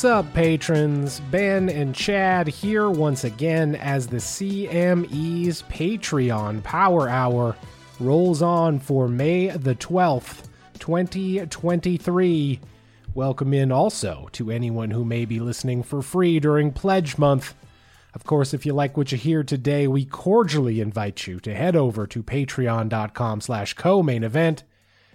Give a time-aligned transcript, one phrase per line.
[0.00, 1.20] What's up, patrons?
[1.30, 7.54] Ben and Chad here once again as the CME's Patreon Power Hour
[7.98, 12.60] rolls on for May the 12th, 2023.
[13.12, 17.54] Welcome in also to anyone who may be listening for free during Pledge Month.
[18.14, 21.76] Of course, if you like what you hear today, we cordially invite you to head
[21.76, 24.62] over to patreon.com slash co-main event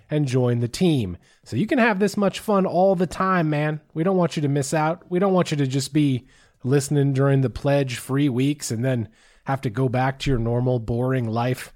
[0.09, 1.17] and join the team.
[1.43, 3.81] So you can have this much fun all the time, man.
[3.93, 5.03] We don't want you to miss out.
[5.09, 6.27] We don't want you to just be
[6.63, 9.09] listening during the pledge free weeks and then
[9.45, 11.71] have to go back to your normal boring life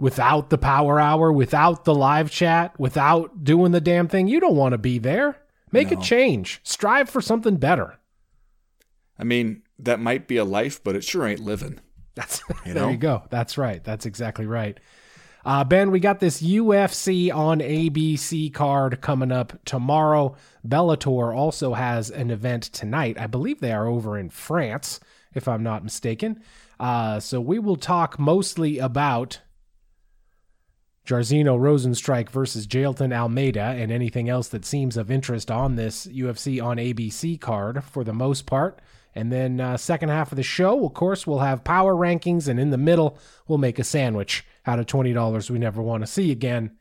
[0.00, 4.28] without the power hour, without the live chat, without doing the damn thing.
[4.28, 5.38] You don't want to be there.
[5.70, 5.98] Make No.
[5.98, 6.60] a change.
[6.64, 7.98] Strive for something better.
[9.18, 11.80] I mean, that might be a life, but it sure ain't living.
[12.14, 12.88] That's You there know?
[12.90, 13.22] you go.
[13.30, 13.82] That's right.
[13.82, 14.78] That's exactly right.
[15.44, 20.36] Uh, ben, we got this UFC on ABC card coming up tomorrow.
[20.66, 23.18] Bellator also has an event tonight.
[23.18, 25.00] I believe they are over in France,
[25.34, 26.42] if I'm not mistaken.
[26.78, 29.40] Uh, so we will talk mostly about
[31.06, 36.62] Jairzinho Rozenstruik versus Jailton Almeida and anything else that seems of interest on this UFC
[36.62, 38.80] on ABC card for the most part.
[39.14, 42.58] And then uh, second half of the show, of course, we'll have power rankings, and
[42.58, 46.06] in the middle, we'll make a sandwich out of twenty dollars we never want to
[46.06, 46.76] see again.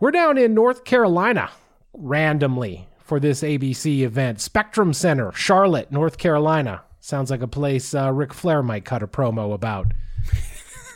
[0.00, 1.50] We're down in North Carolina
[1.94, 6.82] randomly for this ABC event, Spectrum Center, Charlotte, North Carolina.
[7.00, 9.92] Sounds like a place uh, Ric Flair might cut a promo about.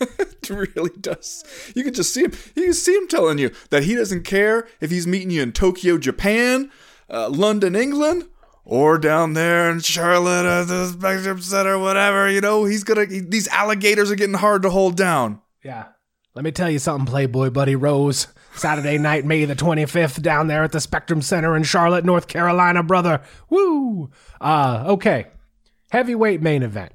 [0.43, 1.45] It really does.
[1.77, 2.33] You can just see him.
[2.57, 5.53] You can see him telling you that he doesn't care if he's meeting you in
[5.53, 6.71] Tokyo, Japan,
[7.09, 8.27] uh, London, England,
[8.65, 12.31] or down there in Charlotte at the Spectrum Center, whatever.
[12.31, 13.07] You know, he's gonna.
[13.07, 15.41] he- these alligators are getting hard to hold down.
[15.65, 15.87] Yeah.
[16.35, 18.29] Let me tell you something, Playboy Buddy Rose.
[18.55, 22.83] Saturday night, May the 25th, down there at the Spectrum Center in Charlotte, North Carolina,
[22.85, 23.21] brother.
[23.49, 24.11] Woo!
[24.41, 25.27] Uh, okay.
[25.91, 26.93] Heavyweight main event.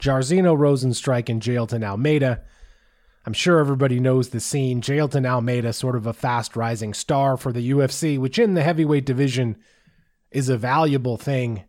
[0.00, 2.42] Jairzinho Rozenstruik and Jailton Almeida.
[3.24, 4.80] I'm sure everybody knows the scene.
[4.80, 9.06] Jailton Almeida, sort of a fast rising star for the UFC, which in the heavyweight
[9.06, 9.56] division
[10.30, 11.64] is a valuable thing.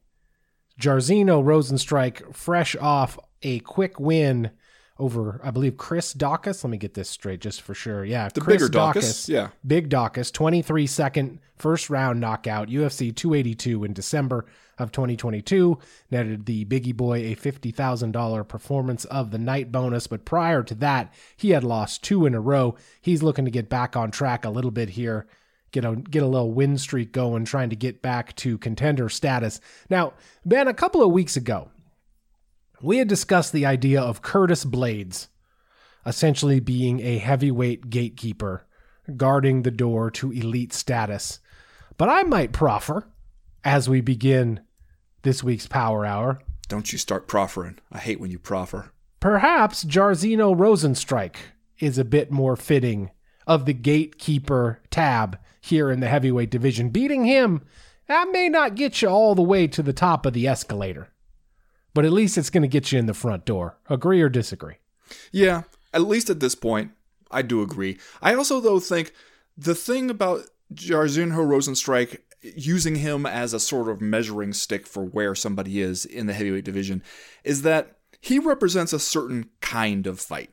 [0.79, 4.51] Jairzinho Rozenstruik, fresh off a quick win
[4.99, 6.63] over, I believe, Chris Daukaus.
[6.63, 8.03] Let me get this straight just for sure.
[8.03, 9.49] Yeah, The Chris bigger Daukaus, yeah.
[9.65, 14.45] Big Daukaus, 23 second first round knockout, UFC 282 in December
[14.77, 15.77] of 2022.
[16.11, 21.13] Netted the Bigi Boy a $50,000 performance of the night bonus, but prior to that,
[21.35, 22.75] he had lost two in a row.
[23.01, 25.27] He's looking to get back on track a little bit here.
[25.71, 29.59] Get a get a little win streak going, trying to get back to contender status.
[29.89, 30.13] Now,
[30.45, 31.69] Ben, a couple of weeks ago,
[32.81, 35.27] we had discussed the idea of Curtis Blaydes
[36.05, 38.65] essentially being a heavyweight gatekeeper
[39.17, 41.39] guarding the door to elite status.
[41.97, 43.07] But I might proffer,
[43.63, 44.61] as we begin
[45.23, 46.39] this week's Power Hour,
[46.69, 47.77] Don't you start proffering.
[47.91, 48.91] I hate when you proffer.
[49.19, 51.35] perhaps Jairzinho Rozenstruik
[51.79, 53.11] is a bit more fitting
[53.45, 56.89] of the gatekeeper tab here in the heavyweight division.
[56.89, 57.61] Beating him,
[58.07, 61.09] that may not get you all the way to the top of the escalator,
[61.93, 63.77] but at least it's going to get you in the front door.
[63.89, 64.75] Agree or disagree?
[65.31, 65.63] Yeah,
[65.93, 66.91] at least at this point,
[67.31, 67.97] I do agree.
[68.21, 69.13] I also, though, think
[69.57, 75.35] the thing about Jairzinho Rozenstruik using him as a sort of measuring stick for where
[75.35, 77.03] somebody is in the heavyweight division
[77.43, 80.51] is that he represents a certain kind of fight,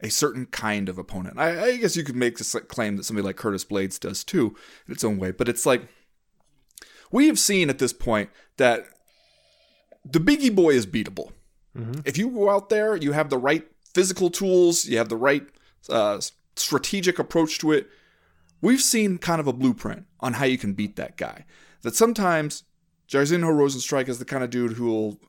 [0.00, 1.38] a certain kind of opponent.
[1.38, 4.54] I, I guess you could make this claim that somebody like Curtis Blaydes does too,
[4.86, 5.88] in its own way, but it's like
[7.10, 8.86] we have seen at this point that
[10.04, 11.30] the Bigi Boy is beatable.
[12.04, 15.46] If you go out there, you have the right physical tools, you have the right
[15.88, 16.20] uh,
[16.56, 17.88] strategic approach to it.
[18.60, 21.46] We've seen kind of a blueprint on how you can beat that guy.
[21.82, 22.64] That sometimes
[23.08, 25.20] Jairzinho Rozenstruik is the kind of dude who will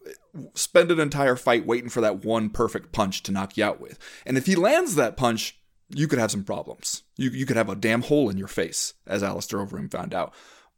[0.54, 4.00] spend an entire fight waiting for that one perfect punch to knock you out with.
[4.25, 7.04] And if he lands that punch, you could have some problems.
[7.18, 10.33] You, you could have a damn hole in your face, as Alistair Overeem found out.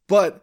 [0.08, 0.42] But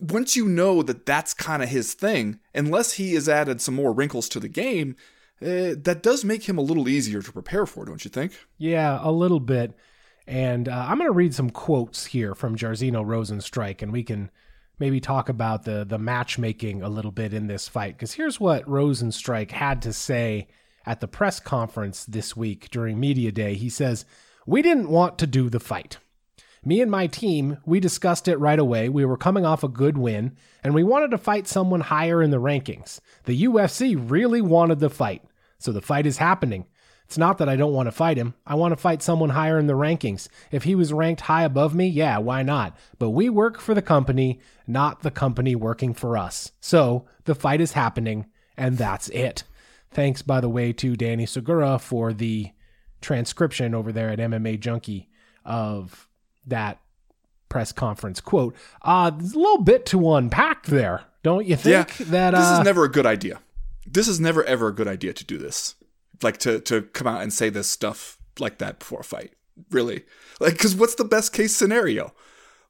[0.00, 3.92] once you know that that's kind of his thing, unless he has added some more
[3.92, 4.96] wrinkles to the game,
[5.40, 8.32] uh, that does make him a little easier to prepare for, don't you think?
[8.58, 9.76] Yeah, a little bit.
[10.26, 14.30] And uh, I'm going to read some quotes here from Jairzinho Rozenstruik, and we can
[14.78, 17.96] maybe talk about the the matchmaking a little bit in this fight.
[17.96, 20.48] Because here's what Rozenstruik had to say
[20.86, 23.54] at the press conference this week during media day.
[23.54, 24.04] He says,
[24.46, 25.98] "We didn't want to do the fight."
[26.66, 28.88] Me and my team, we discussed it right away.
[28.88, 32.30] We were coming off a good win, and we wanted to fight someone higher in
[32.30, 33.00] the rankings.
[33.24, 35.22] The UFC really wanted the fight,
[35.58, 36.64] so the fight is happening.
[37.06, 38.34] It's not that I don't want to fight him.
[38.46, 40.28] I want to fight someone higher in the rankings.
[40.50, 42.76] If he was ranked high above me, yeah, why not?
[42.98, 46.52] But we work for the company, not the company working for us.
[46.60, 49.44] So the fight is happening, and that's it.
[49.90, 52.50] Thanks, by the way, to Danny Segura for the
[53.00, 55.08] transcription over there at MMA Junkie
[55.44, 56.08] of
[56.46, 56.80] that
[57.48, 58.56] press conference quote.
[58.82, 62.00] Uh, there's a little bit to unpack there, don't you think?
[62.00, 63.40] Yeah, that this uh, is never a good idea.
[63.86, 65.76] This is never ever a good idea to do this.
[66.24, 69.32] Like to to come out and say this stuff like that before a fight.
[69.70, 70.04] Really,
[70.40, 72.12] like because what's the best case scenario?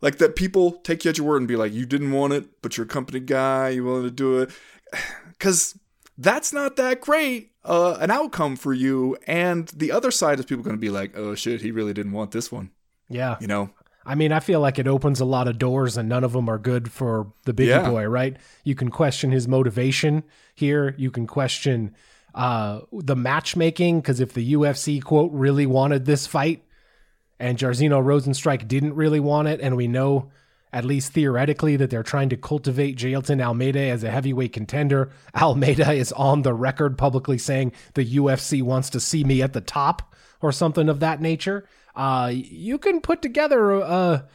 [0.03, 2.61] Like that people take you at your word and be like, you didn't want it,
[2.61, 4.51] but you're a company guy, you willing to do it,
[5.29, 5.79] because
[6.19, 9.17] that's not that great uh, an outcome for you.
[9.27, 12.13] And the other side is people going to be like, oh shit, he really didn't
[12.13, 12.71] want this one.
[13.09, 13.37] yeah.
[13.41, 13.71] You know,
[14.05, 16.49] I mean, I feel like it opens a lot of doors and none of them
[16.51, 17.89] are good for the Bigi Yeah.
[17.89, 18.37] boy, right?
[18.63, 20.25] You can question his motivation
[20.55, 20.95] here.
[20.99, 21.95] You can question
[22.35, 26.65] uh, the matchmaking because if the UFC, quote, really wanted this fight
[27.39, 30.31] and Jairzinho Rozenstruik didn't really want it, and we know,
[30.73, 35.93] at least theoretically, that they're trying to cultivate Jailton Almeida as a heavyweight contender, Almeida
[35.93, 40.15] is on the record publicly saying the UFC wants to see me at the top
[40.41, 41.69] or something of that nature.
[41.95, 44.27] Uh, you can put together a,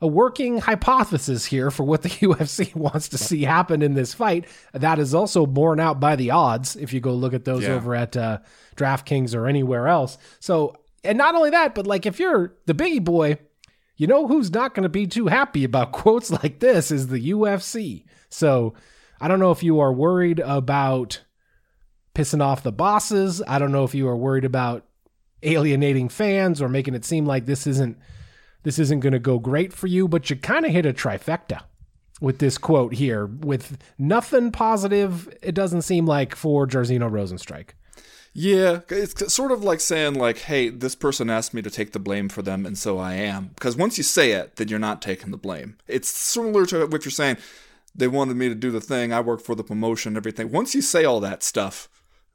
[0.00, 4.46] a working hypothesis here for what the UFC wants to see happen in this fight.
[4.72, 7.74] That is also borne out by the odds if you go look at those Yeah.
[7.74, 8.38] over at uh,
[8.76, 10.18] DraftKings or anywhere else.
[10.40, 13.38] So, and not only that, but like if you're the Bigi Boy,
[13.96, 17.30] you know who's not going to be too happy about quotes like this is the
[17.30, 18.04] UFC.
[18.28, 18.74] So,
[19.20, 21.22] I don't know if you are worried about
[22.14, 23.40] pissing off the bosses.
[23.46, 24.84] I don't know if you are worried about
[25.42, 27.96] alienating fans or making it seem like this isn't
[28.64, 31.62] this isn't going to go great for you, but you kind of hit a trifecta
[32.20, 37.70] with this quote here with nothing positive it doesn't seem like for Jairzinho Rozenstruik.
[38.36, 42.00] Yeah, it's sort of like saying like, "Hey, this person asked me to take the
[42.00, 45.00] blame for them, and so I am." Because once you say it, then you're not
[45.00, 45.76] taking the blame.
[45.86, 47.36] It's similar to what you're saying.
[47.94, 49.12] They wanted me to do the thing.
[49.12, 50.50] I work for the promotion, everything.
[50.50, 51.88] Once you say all that stuff,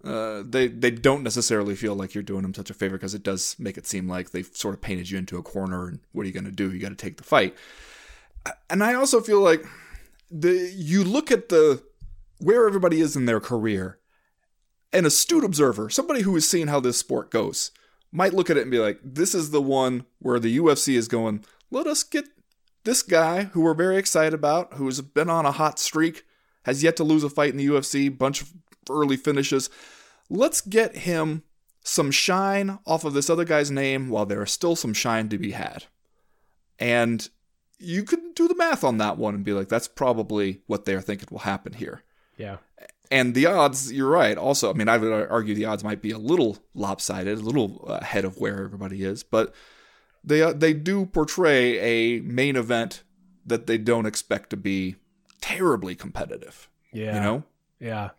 [0.04, 3.24] uh, they they don't necessarily feel like you're doing them such a favor because it
[3.24, 5.88] does make it seem like they've sort of painted you into a corner.
[5.88, 6.72] And what are you going to do?
[6.72, 7.56] You got to take the fight.
[8.70, 9.66] And I also feel like
[10.32, 11.84] the you look at the
[12.40, 14.00] where everybody is in their career
[14.92, 17.72] an astute observer, somebody who has seen how this sport goes,
[18.12, 21.08] might look at it and be like, this is the one where the UFC is
[21.08, 22.26] going, let us get
[22.84, 26.26] this guy who we're very excited about, who has been on a hot streak,
[26.64, 28.52] has yet to lose a fight in the UFC, bunch of
[28.90, 29.70] early finishes.
[30.30, 31.44] Let's get him
[31.82, 35.38] some shine off of this other guy's name while there is still some shine to
[35.38, 35.86] be had.
[36.78, 37.28] And
[37.80, 41.02] you could do the math on that one and be like, that's probably what they're
[41.02, 42.04] thinking will happen here.
[42.38, 42.58] Yeah.
[43.12, 44.38] And the odds, you're right.
[44.38, 47.86] Also, I mean, I would argue the odds might be a little lopsided, a little
[47.88, 49.54] ahead of where everybody is, but
[50.24, 53.04] they uh, they do portray a main event
[53.46, 54.96] that they don't expect to be
[55.42, 56.70] terribly competitive.
[56.94, 57.16] Yeah.
[57.16, 57.44] You know,
[57.80, 58.10] Yeah.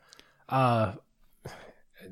[0.50, 0.92] Uh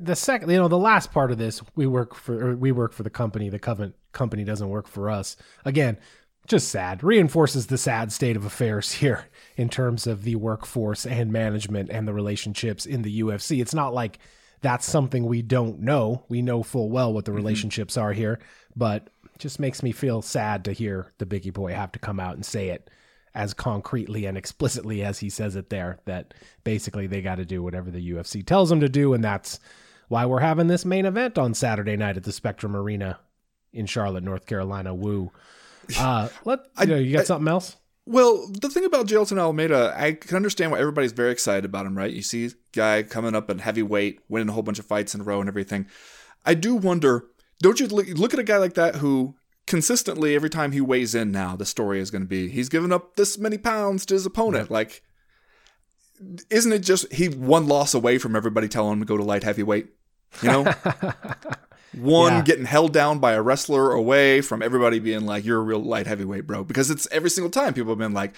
[0.01, 3.03] the second, you know, the last part of this, we work for we work for
[3.03, 3.49] the company.
[3.49, 5.37] The covenant company doesn't work for us.
[5.65, 5.99] Again,
[6.47, 7.03] just sad.
[7.03, 9.27] Reinforces the sad state of affairs here
[9.57, 13.61] in terms of the workforce and management and the relationships in the UFC.
[13.61, 14.19] It's not like
[14.61, 16.25] that's something we don't know.
[16.29, 18.41] We know full well what the relationships are here,
[18.75, 22.35] but just makes me feel sad to hear the Bigi Boy have to come out
[22.35, 22.91] and say it
[23.35, 27.63] as concretely and explicitly as he says it there that basically they got to do
[27.63, 29.61] whatever the UFC tells them to do and that's
[30.09, 33.19] why we're having this main event on Saturday night at the Spectrum Arena
[33.73, 34.95] in Charlotte, North Carolina.
[34.95, 35.31] Woo.
[35.99, 37.77] Uh let you, know, you got something else?
[38.07, 41.97] Well, the thing about Jailton Almeida, I can understand why everybody's very excited about him,
[41.97, 42.11] right?
[42.11, 45.25] You see guy coming up in heavyweight, winning a whole bunch of fights in a
[45.25, 45.87] row and everything.
[46.47, 47.27] I do wonder,
[47.61, 49.37] don't you look, look at a guy like that who
[49.69, 52.93] consistently every time he weighs in now, the story is going to be he's given
[52.93, 54.71] up this many pounds to his opponent.
[54.71, 55.03] Like,
[56.51, 59.45] isn't it just he one loss away from everybody telling him to go to light
[59.45, 59.87] heavyweight?
[60.43, 60.63] You know,
[61.95, 62.43] one Yeah.
[62.43, 66.07] getting held down by a wrestler away from everybody being like, "You're a real light
[66.07, 68.35] heavyweight, bro." Because it's every single time people have been like,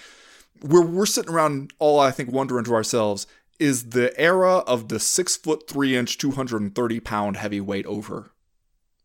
[0.61, 3.27] "We're we're sitting around all I think wondering to ourselves."
[3.59, 8.31] Is the era of the six foot three inch, 230 pound heavyweight over?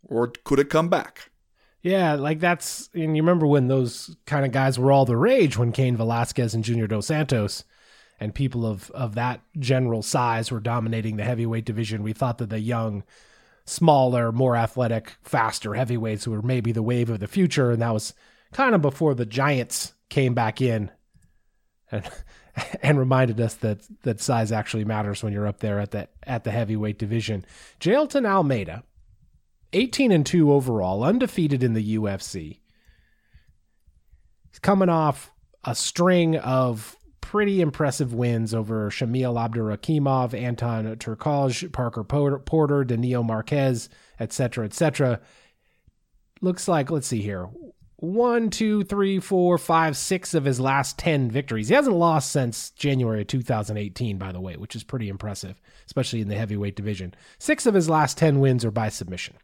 [0.03, 1.31] Or could it come back?
[1.83, 5.57] Yeah, like that's and you remember when those kind of guys were all the rage
[5.57, 7.65] when Cain Velasquez and Junior Dos Santos
[8.19, 12.03] and people of of that general size were dominating the heavyweight division.
[12.03, 13.05] We thought that the young,
[13.67, 18.15] smaller, more athletic, faster heavyweights were maybe the wave of the future, and that was
[18.53, 20.91] kind of before the giants came back in
[21.91, 22.09] and
[22.83, 26.45] and reminded us that that size actually matters when you're up there at the at
[26.45, 27.45] the heavyweight division.
[27.81, 28.83] Jailton Almeida
[29.73, 32.61] 18 and 2 overall, undefeated in the UFC.
[34.51, 35.33] He's coming off
[35.65, 43.89] a string of pretty impressive wins over Shamil Abdurakhimov, Anton Turkalj, Parker Porter, Danilo Marques,
[44.21, 45.21] etc., etc.
[46.41, 47.49] Looks like, let's see here,
[47.97, 51.69] one, two, three, four, five, six of his last 10 victories.
[51.69, 56.21] He hasn't lost since January of 2018, by the way, which is pretty impressive, especially
[56.21, 57.15] in the heavyweight division.
[57.39, 59.37] Six of his last 10 wins are by submission.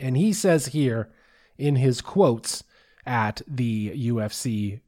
[0.00, 1.10] And he says here
[1.58, 2.64] in his quotes
[3.06, 4.80] at the UFC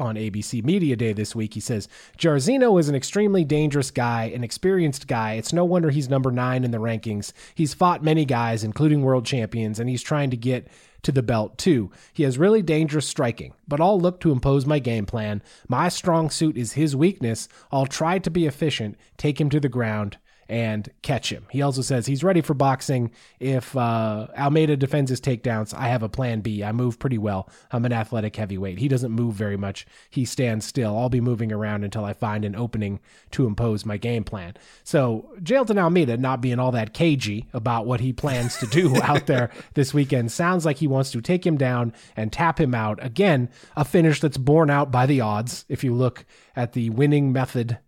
[0.00, 1.54] on ABC Media Day this week.
[1.54, 1.88] He says,
[2.18, 5.34] Jairzinho is an extremely dangerous guy, an experienced guy.
[5.34, 7.32] It's no wonder he's number nine in the rankings.
[7.54, 10.68] He's fought many guys, including world champions, and he's trying to get
[11.02, 11.90] to the belt too.
[12.12, 15.42] He has really dangerous striking, but I'll look to impose my game plan.
[15.68, 17.48] My strong suit is his weakness.
[17.70, 20.18] I'll try to be efficient, take him to the ground,
[20.50, 21.46] and catch him.
[21.48, 23.12] He also says he's ready for boxing.
[23.38, 26.64] If uh, Almeida defends his takedowns, I have a plan B.
[26.64, 27.48] I move pretty well.
[27.70, 28.80] I'm an athletic heavyweight.
[28.80, 29.86] He doesn't move very much.
[30.10, 30.98] He stands still.
[30.98, 32.98] I'll be moving around until I find an opening
[33.30, 34.54] to impose my game plan.
[34.82, 39.26] So, Jailton Almeida not being all that cagey about what he plans to do out
[39.26, 42.98] there this weekend sounds like he wants to take him down and tap him out.
[43.00, 45.64] Again, a finish that's borne out by the odds.
[45.68, 46.24] If you look
[46.56, 47.78] at the winning method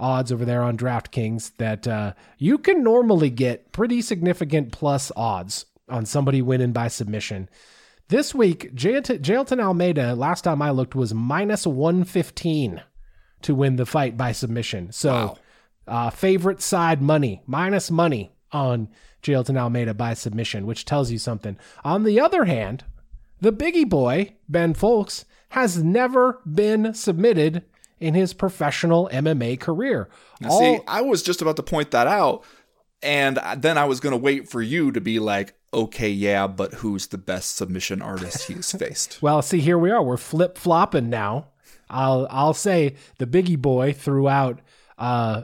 [0.00, 5.66] odds over there on DraftKings that uh, you can normally get pretty significant plus odds
[5.88, 7.48] on somebody winning by submission.
[8.08, 12.82] This week, Jailton Almeida, last time I looked, was minus 115
[13.42, 14.90] to win the fight by submission.
[14.90, 15.38] So, wow.
[15.86, 18.88] uh, favorite side money, minus money on
[19.22, 21.56] Jailton Almeida by submission, which tells you something.
[21.84, 22.84] On the other hand,
[23.40, 27.64] the Bigi Boy, Ben Fowlkes, has never been submitted
[28.00, 30.08] in his professional MMA career.
[30.44, 32.44] All, see, I was just about to point that out,
[33.02, 36.74] and then I was going to wait for you to be like, okay, yeah, but
[36.74, 39.20] who's the best submission artist he's faced?
[39.22, 40.02] well, see, here we are.
[40.02, 41.48] We're flip flopping now.
[41.88, 44.60] I'll I'll say the Bigi Boy throughout
[44.96, 45.42] uh,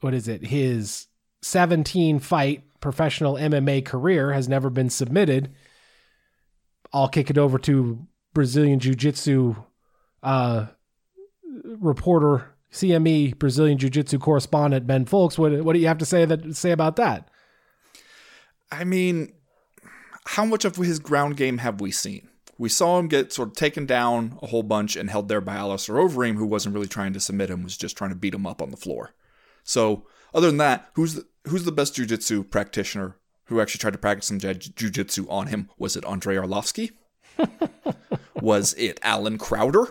[0.00, 0.46] what is it?
[0.46, 1.06] His
[1.42, 5.50] 17 fight professional MMA career has never been submitted.
[6.92, 9.56] I'll kick it over to Brazilian Jiu Jitsu
[10.22, 10.66] uh,
[11.78, 15.38] reporter, CME Brazilian Jiu Jitsu correspondent Ben Fowlkes.
[15.38, 17.28] What what do you have to say that say about that?
[18.70, 19.32] I mean,
[20.26, 22.28] how much of his ground game have we seen?
[22.58, 25.56] We saw him get sort of taken down a whole bunch and held there by
[25.56, 28.46] Alistair Overeem, who wasn't really trying to submit him, was just trying to beat him
[28.46, 29.14] up on the floor.
[29.64, 33.98] So, other than that, who's the, who's the best jiu-jitsu practitioner who actually tried to
[33.98, 35.70] practice some jiu-jitsu on him?
[35.78, 36.90] Was it Andrei Arlovsky?
[38.34, 39.88] was it Allen Crowder?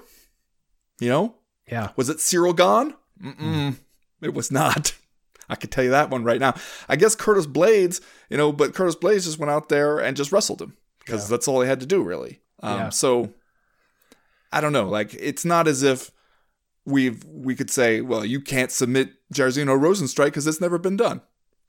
[1.00, 1.36] You know,
[1.72, 1.90] yeah.
[1.96, 2.96] Was it Ciryl Gane?
[3.22, 3.78] Mm-mm.
[4.22, 4.96] It was not.
[5.50, 6.54] I could tell you that one right now.
[6.88, 10.32] I guess Curtis Blaydes, you know, but Curtis Blaydes just went out there and just
[10.32, 11.36] wrestled him because yeah.
[11.36, 12.40] that's all he had to do, really.
[12.62, 12.90] Um, yeah.
[12.90, 13.34] So
[14.52, 14.88] I don't know.
[14.88, 16.12] Like, it's not as if
[16.86, 21.22] we've we could say, well, you can't submit Jairzinho Rozenstruik because it's never been done.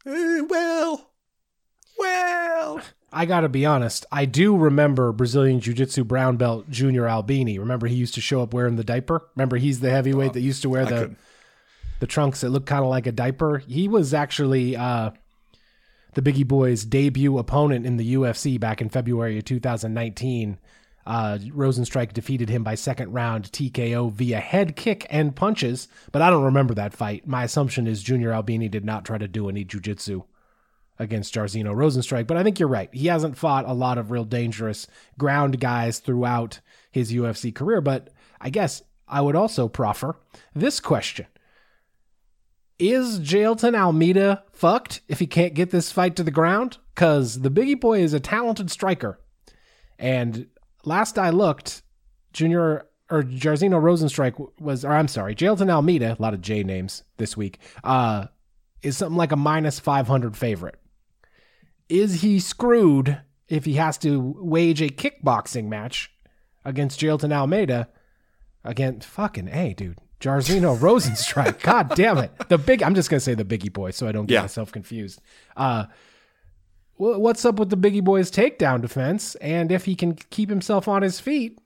[0.06, 1.09] Eh, well.
[3.12, 4.06] I got to be honest.
[4.12, 7.58] I do remember Brazilian Jiu Jitsu brown belt Junior Albini.
[7.58, 9.22] Remember he used to show up wearing the diaper.
[9.34, 11.16] Remember he's the heavyweight that used to wear the
[11.98, 13.58] the trunks that looked kind of like a diaper.
[13.58, 15.10] He was actually uh,
[16.14, 20.58] the Bigi Boys' debut opponent in the UFC back in February of 2019.
[21.06, 26.30] Uh, Rozenstruik defeated him by second round TKO via head kick and punches, but I
[26.30, 27.26] don't remember that fight.
[27.26, 30.24] My assumption is Junior Albini did not try to do any jujitsu
[31.00, 32.26] against Jairzinho Rozenstruik.
[32.26, 32.90] But I think you're right.
[32.92, 34.86] He hasn't fought a lot of real dangerous
[35.18, 36.60] ground guys throughout
[36.92, 37.80] his UFC career.
[37.80, 40.16] But I guess I would also proffer
[40.54, 41.26] this question.
[42.78, 46.78] Is Jailton Almeida fucked if he can't get this fight to the ground?
[46.94, 49.18] Because the Bigi Boy is a talented striker.
[49.98, 50.46] And
[50.84, 51.82] last I looked,
[52.32, 57.02] Junior or Jairzinho Rozenstruik was, or I'm sorry, Jailton Almeida, a lot of J names
[57.16, 58.26] this week, uh,
[58.82, 60.79] is something like a minus 500 favorite
[61.90, 66.12] is he screwed if he has to wage a kickboxing match
[66.64, 67.88] against Jailton Almeida
[68.64, 69.98] against fucking A, dude.
[70.20, 71.60] Jairzinho Rozenstruik.
[71.62, 72.30] God damn it.
[72.48, 74.40] The big I'm just gonna say the Bigi Boy so I don't get yeah.
[74.42, 75.20] myself confused.
[75.56, 75.86] Uh
[76.96, 79.34] what's up with the Bigi Boy's takedown defense?
[79.36, 81.58] And if he can keep himself on his feet,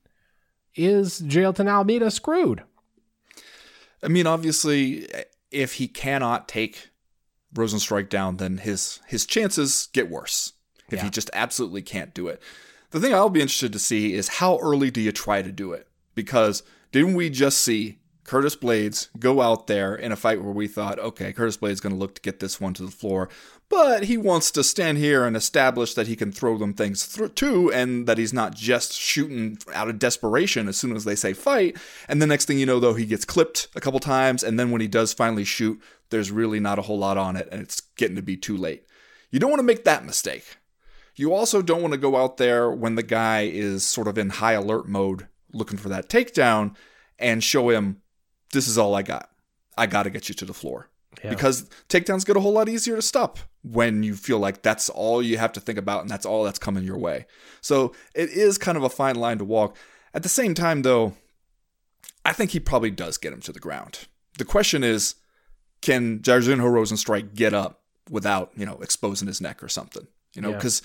[0.76, 2.62] is Jailton Almeida screwed?
[4.00, 5.09] I mean, obviously,
[5.50, 6.90] if he cannot take
[7.54, 10.52] Rozenstruik down, then his his chances get worse
[10.88, 11.04] if yeah.
[11.04, 12.42] he just absolutely can't do it.
[12.90, 15.73] The thing I'll be interested to see is how early do you try to do
[15.73, 15.88] it?
[16.14, 20.66] Because didn't we just see Curtis Blaydes go out there in a fight where we
[20.66, 23.28] thought, okay, Curtis Blaydes going to look to get this one to the floor,
[23.69, 27.35] but he wants to stand here and establish that he can throw them things th-
[27.35, 31.35] too, and that he's not just shooting out of desperation as soon as they say
[31.35, 31.76] fight.
[32.09, 34.71] And the next thing you know, though, he gets clipped a couple times, and then
[34.71, 37.81] when he does finally shoot, there's really not a whole lot on it, and it's
[37.97, 38.87] getting to be too late.
[39.31, 40.57] You don't want to make that mistake.
[41.16, 44.31] You also don't want to go out there when the guy is sort of in
[44.31, 46.75] high alert mode looking for that takedown
[47.19, 48.00] and show him
[48.54, 49.30] this is all I got.
[49.76, 50.88] I got to get you to the floor.
[51.23, 51.30] Yeah.
[51.30, 55.23] Because takedowns get a whole lot easier to stop when you feel like that's all
[55.23, 57.26] you have to think about and that's all that's coming your way.
[57.61, 59.76] So it is kind of a fine line to walk.
[60.12, 61.14] At the same time, though,
[62.25, 64.06] I think he probably does get him to the ground.
[64.38, 65.16] The question is,
[65.82, 70.06] can Jairzinho Rozenstruik get up without, you know, exposing his neck or something?
[70.34, 70.82] You know, because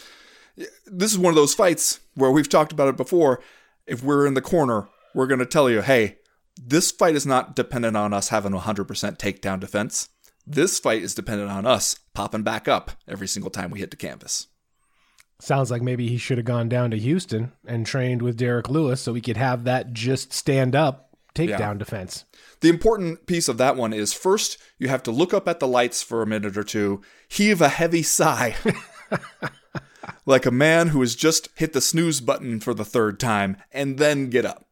[0.55, 0.67] yeah.
[0.85, 3.41] this is one of those fights where we've talked about it before.
[3.87, 6.17] If we're in the corner, we're going to tell you, hey,
[6.61, 8.85] this fight is not dependent on us having a 100%
[9.17, 10.09] takedown defense.
[10.45, 13.97] This fight is dependent on us popping back up every single time we hit the
[13.97, 14.47] canvas.
[15.39, 18.99] Sounds like maybe he should have gone down to Houston and trained with Derrick Lewis
[18.99, 21.73] so we could have that just stand up takedown yeah.
[21.75, 22.25] defense.
[22.59, 25.67] The important piece of that one is first, you have to look up at the
[25.67, 28.55] lights for a minute or two, heave a heavy sigh,
[30.25, 33.97] like a man who has just hit the snooze button for the third time, and
[33.97, 34.68] then get up.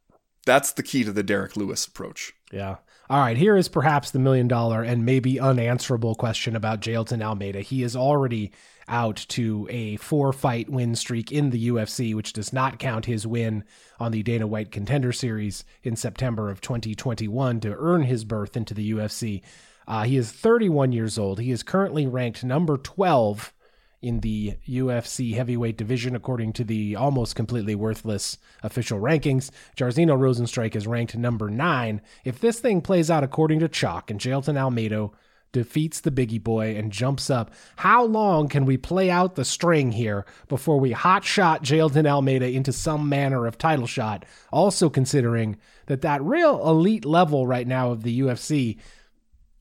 [0.48, 2.34] That's the key to the Derrick Lewis approach.
[2.54, 2.78] Yeah.
[3.10, 7.60] All right, here is perhaps the million dollar and maybe unanswerable question about Jailton Almeida.
[7.60, 8.54] He is already
[8.88, 13.28] out to a four fight win streak in the UFC, which does not count his
[13.28, 13.66] win
[14.00, 18.74] on the Dana White Contender Series in September of 2021 to earn his berth into
[18.74, 19.42] the UFC.
[19.86, 21.42] Uh, he is 31 years old.
[21.42, 23.54] He is currently ranked number 12
[24.02, 29.50] in the UFC heavyweight division, according to the almost completely worthless official rankings.
[29.76, 32.02] Jairzinho Rozenstruik is ranked number nine.
[32.24, 35.10] If this thing plays out according to chalk and Jailton Almeida
[35.52, 39.92] defeats the Bigi Boy and jumps up, how long can we play out the string
[39.92, 44.26] here before we hot shot Jailton Almeida into some manner of title shot?
[44.52, 45.58] Also considering
[45.88, 48.78] that that real elite level right now of the UFC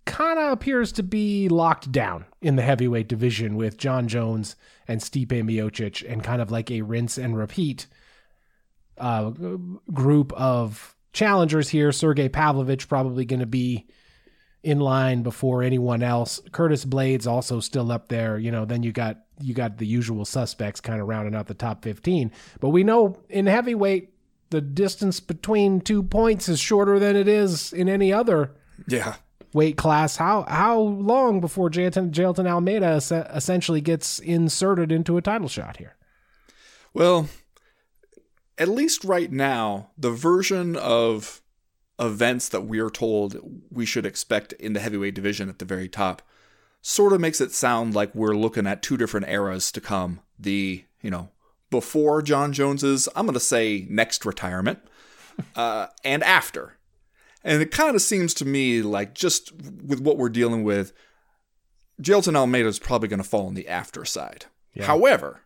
[0.07, 4.57] kind of appears to be locked down in the heavyweight division with Jon Jones
[4.89, 7.87] and Stipe Miocic and kind of like a rinse and repeat
[8.99, 9.31] uh,
[9.93, 11.93] group of challengers here.
[11.93, 13.87] Sergey Pavlovich probably going to be
[14.63, 16.41] in line before anyone else.
[16.53, 18.39] Curtis Blaydes also still up there.
[18.39, 21.55] You know, then you got you got the usual suspects kind of rounding out the
[21.55, 22.33] top 15.
[22.61, 24.11] But we know in heavyweight
[24.51, 28.55] the distance between two points is shorter than it is in any other
[28.87, 29.17] yeah
[29.57, 30.17] weight class.
[30.17, 32.97] How how long before Jailton, Jailton Almeida
[33.35, 35.97] essentially gets inserted into a title shot here?
[36.95, 37.29] Well,
[38.59, 41.43] at least right now, the version of
[41.99, 43.39] events that we're told
[43.71, 46.23] we should expect in the heavyweight division at the very top
[46.83, 50.21] sort of makes it sound like we're looking at two different eras to come.
[50.39, 51.31] The, you know,
[51.71, 54.79] before Jon Jones's, I'm going to say next retirement,
[55.57, 56.76] uh, and after.
[57.47, 60.93] And it kind of seems to me like just with what we're dealing with,
[62.03, 64.47] Jailton Almeida is probably going to fall on the after side.
[64.75, 64.87] Yeah.
[64.87, 65.43] However,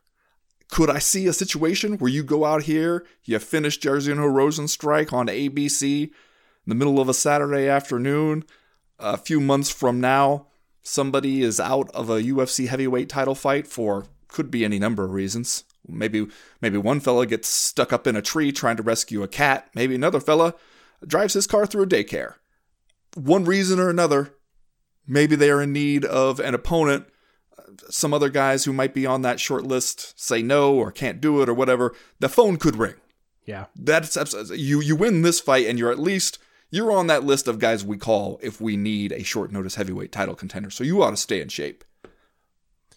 [0.70, 5.26] could I see a situation where you go out here, you finish Jairzinho Rozenstruik on
[5.26, 6.10] ABC in
[6.66, 8.44] the middle of a Saturday afternoon,
[8.98, 10.46] a few months from now,
[10.82, 15.10] somebody is out of a UFC heavyweight title fight for could be any number of
[15.10, 15.64] reasons.
[15.86, 16.28] Maybe
[16.62, 19.68] maybe one fella gets stuck up in a tree trying to rescue a cat.
[19.74, 20.54] Maybe another fella
[21.06, 22.34] drives his car through a daycare.
[23.14, 24.34] One reason or another,
[25.06, 27.06] maybe they are in need of an opponent.
[27.88, 31.42] Some other guys who might be on that short list say no or can't do
[31.42, 31.94] it or whatever.
[32.18, 32.94] The phone could ring.
[33.46, 33.66] Yeah.
[33.74, 34.16] That's
[34.50, 36.38] you you win this fight and you're at least
[36.70, 40.12] you're on that list of guys we call if we need a short notice heavyweight
[40.12, 40.70] title contender.
[40.70, 41.84] So you ought to stay in shape.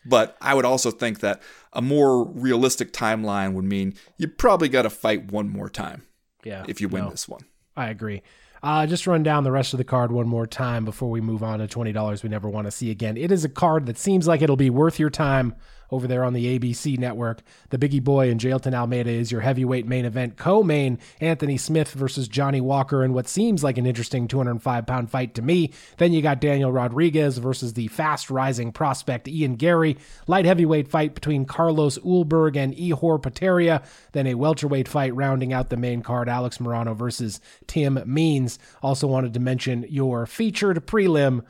[0.05, 4.81] But I would also think that a more realistic timeline would mean you probably got
[4.83, 6.03] to fight one more time.
[6.43, 6.65] Yeah.
[6.67, 7.09] If you win no.
[7.09, 7.45] this one.
[7.75, 8.21] I agree.
[8.61, 11.43] Uh, just run down the rest of the card one more time before we move
[11.43, 13.17] on to $20 we never want to see again.
[13.17, 15.53] It is a card that seems like it'll be worth your time
[15.93, 17.41] over there on the ABC network.
[17.69, 20.37] The Bigi Boy and Jailton Almeida is your heavyweight main event.
[20.37, 25.35] Co-main Anthony Smith versus Johnny Walker in what seems like an interesting 205 pound fight
[25.35, 25.71] to me.
[25.97, 29.97] Then you got Daniel Rodriguez versus the fast rising prospect Ian Garry.
[30.25, 33.85] Light heavyweight fight between Carlos Ulberg and Ihor Potieria.
[34.13, 36.27] Then a welterweight fight rounding out the main card.
[36.27, 38.57] Alex Morono versus Tim Means.
[38.81, 41.43] Also wanted to mention your featured prelim.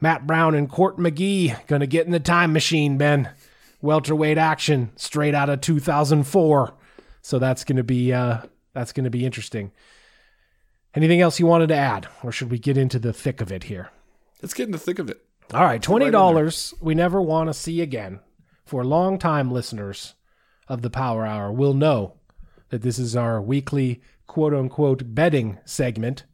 [0.00, 3.30] Matt Brown and Court McGee gonna get in the time machine, Ben
[3.82, 6.74] welterweight action straight out of 2004.
[7.20, 8.38] So that's going to be uh,
[8.72, 9.72] that's going to be interesting.
[10.94, 13.64] Anything else you wanted to add, or should we get into the thick of it
[13.64, 13.90] here?
[14.42, 15.24] Let's get in the thick of it.
[15.52, 18.20] All right, twenty dollars we never want to see again.
[18.64, 20.14] For long-time listeners
[20.68, 22.14] of the Power Hour will know
[22.70, 26.24] that this is our weekly quote unquote betting segment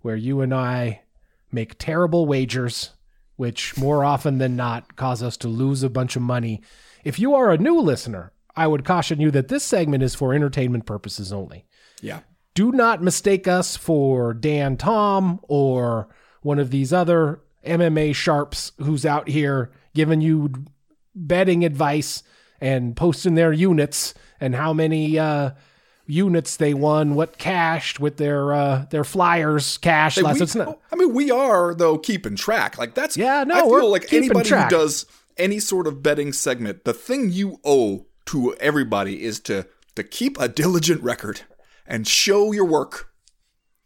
[0.00, 1.02] where you and I
[1.52, 2.90] make terrible wagers,
[3.36, 6.60] which more often than not cause us to lose a bunch of money.
[7.04, 10.32] If you are a new listener, I would caution you that this segment is for
[10.34, 11.64] entertainment purposes only.
[12.00, 12.20] Yeah.
[12.54, 16.08] Do not mistake us for Dan Tom or
[16.42, 20.52] one of these other MMA sharps who's out here giving you
[21.14, 22.22] betting advice
[22.60, 25.50] and posting their units and how many uh,
[26.06, 30.16] units they won, what cashed with their uh, their flyers cash.
[30.16, 32.78] Hey, we- It's not, I mean, we are though keeping track.
[32.78, 34.70] Like that's Yeah, no, I feel like anybody track.
[34.70, 39.66] who does any sort of betting segment, the thing you owe to everybody is to
[39.94, 41.42] to keep a diligent record
[41.86, 43.10] and show your work,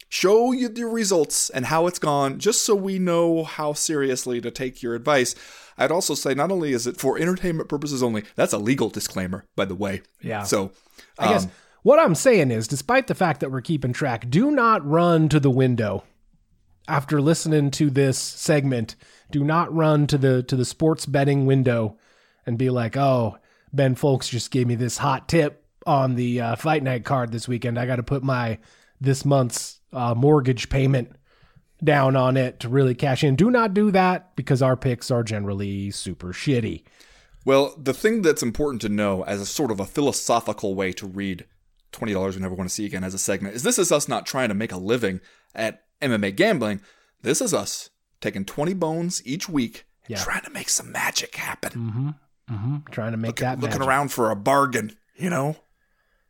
[0.08, 4.50] show you the results and how it's gone, just so we know how seriously to
[4.50, 5.34] take your advice.
[5.76, 9.44] I'd also say not only is it for entertainment purposes only, that's a legal disclaimer,
[9.54, 10.02] by the way.
[10.22, 10.44] Yeah.
[10.44, 10.72] So
[11.18, 11.50] I guess um,
[11.82, 15.38] what I'm saying is, despite the fact that we're keeping track, do not run to
[15.38, 16.04] the window
[16.88, 18.96] after listening to this segment.
[19.30, 21.98] Do not run to the to the sports betting window
[22.46, 23.36] and be like, "Oh,
[23.72, 27.46] Ben Fowlkes just gave me this hot tip on the uh, fight night card this
[27.46, 27.78] weekend.
[27.78, 28.58] I got to put my
[29.00, 31.12] this month's uh, mortgage payment
[31.84, 35.22] down on it to really cash in." Do not do that because our picks are
[35.22, 36.84] generally super shitty.
[37.44, 41.06] Well, the thing that's important to know as a sort of a philosophical way to
[41.06, 41.44] read
[41.92, 44.26] $20 we never want to see again as a segment is this is us not
[44.26, 45.20] trying to make a living
[45.54, 46.80] at MMA gambling.
[47.22, 50.18] This is us taking 20 bones each week Yeah.
[50.18, 52.14] trying to make some magic happen.
[52.50, 52.76] Mm-hmm.
[52.90, 55.56] Trying to make that Looking around for a bargain, you know?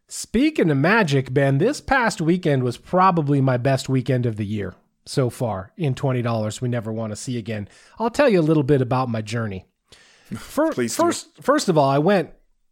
[0.09, 4.75] Speaking of magic, Ben, this past weekend was probably my best weekend of the year
[5.05, 7.69] so far in $20 we never want to see again.
[7.99, 9.67] I'll tell you a little bit about my journey.
[10.35, 11.03] Fir- Please do.
[11.05, 12.31] first, first of all, I went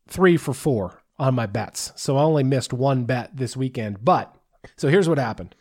[0.09, 1.93] three for four on my bets.
[1.97, 4.05] So I only missed one bet this weekend.
[4.05, 4.35] But,
[4.77, 5.55] so here's what happened.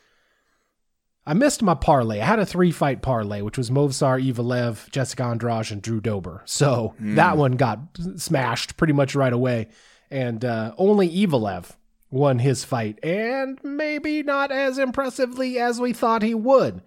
[1.28, 2.20] I missed my parlay.
[2.22, 6.44] I had a three fight parlay, which was Movsar, Evloev, Jessica Andrade, and Drew Dober.
[6.46, 7.80] So that one got
[8.18, 9.70] smashed pretty much right away.
[10.12, 11.72] And uh, only Evloev
[12.12, 16.82] won his fight, and maybe not as impressively as we thought he would.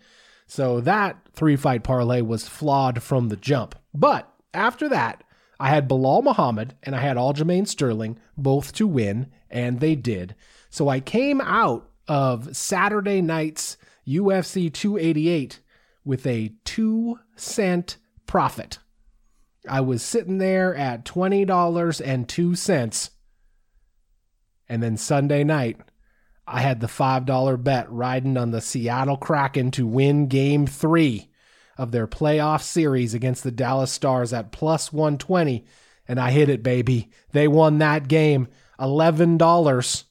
[0.47, 3.75] So that three fight parlay was flawed from the jump.
[3.93, 5.25] But after that,
[5.61, 10.35] I had Belal Muhammad and I had Aljamain Sterling both to win, and they did.
[10.71, 13.77] So I came out of Saturday night's
[14.09, 15.61] UFC 288
[16.05, 18.79] with a two cent profit.
[19.69, 23.11] I was sitting there at $20.02.
[24.71, 25.79] And then Sunday night,
[26.47, 31.31] I had the $5 bet riding on the Seattle Kraken to win game three
[31.77, 35.67] of their playoff series against the Dallas Stars at plus 120.
[36.07, 37.11] And I hit it, baby.
[37.33, 38.49] They won that game
[38.81, 40.05] $11,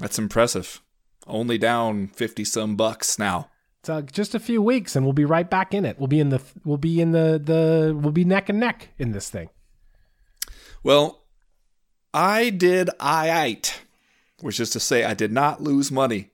[0.00, 0.80] That's impressive.
[1.26, 3.48] Only down 50 some bucks now.
[3.80, 5.98] It's uh, just a few weeks and we'll be right back in it.
[5.98, 9.12] We'll be in the we'll be in the the we'll be neck and neck in
[9.12, 9.48] this thing.
[10.82, 11.22] Well,
[12.12, 13.82] I did I-ite,
[14.40, 16.30] which is to say I did not lose money.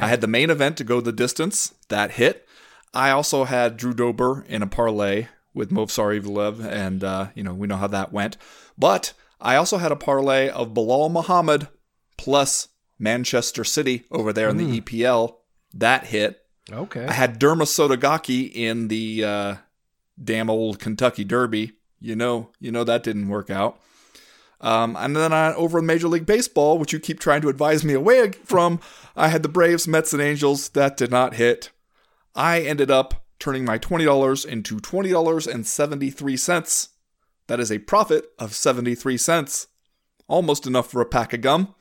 [0.00, 1.74] I had the main event to go the distance.
[1.88, 2.46] That hit.
[2.94, 7.54] I also had Drew Dober in a parlay with Movsar Evloev, and uh, you know
[7.54, 8.36] we know how that went.
[8.78, 11.68] But I also had a parlay of Belal Muhammad
[12.16, 15.36] plus Manchester City over there in the EPL.
[15.74, 16.42] That hit.
[16.72, 17.06] Okay.
[17.06, 19.54] I had Derma Sotogake in the uh,
[20.22, 21.72] damn old Kentucky Derby.
[22.00, 23.80] You know, you know that didn't work out.
[24.60, 27.84] Um, and then I, over in Major League Baseball, which you keep trying to advise
[27.84, 28.80] me away from,
[29.14, 30.70] I had the Braves, Mets, and Angels.
[30.70, 31.70] That did not hit.
[32.34, 36.88] I ended up turning my $20 into $20.73.
[37.48, 39.68] That is a profit of 73 cents.
[40.26, 41.74] Almost enough for a pack of gum.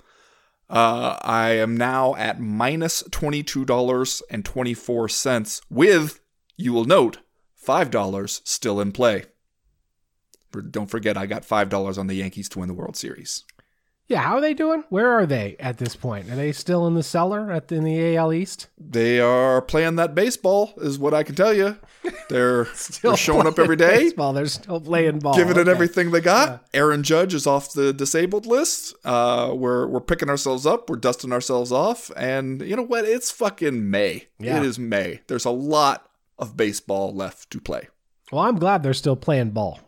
[0.70, 6.20] Uh, I am now at minus $22.24 with,
[6.58, 7.20] you will note,
[7.64, 9.26] $5 still in play.
[10.72, 13.44] Don't forget, I got $5 on the Yankees to win the World Series.
[14.08, 14.84] Yeah, how are they doing?
[14.90, 16.30] Where are they at this point?
[16.30, 18.68] Are they still in the cellar at in the AL East?
[18.78, 21.78] They are playing that baseball, is what I can tell you.
[22.30, 22.66] They're,
[23.02, 24.34] they're showing up every day, Baseball.
[24.34, 25.34] They're still playing ball.
[25.34, 26.68] giving it everything they got.
[26.72, 28.94] Aaron Judge is off the disabled list.
[29.04, 30.88] Uh, we're we're picking ourselves up.
[30.88, 33.06] We're dusting ourselves off, and you know what?
[33.06, 34.28] It's fucking May.
[34.38, 34.58] Yeah.
[34.58, 35.22] It is May.
[35.28, 37.88] There's a lot of baseball left to play.
[38.32, 39.80] Well, I'm glad they're still playing ball,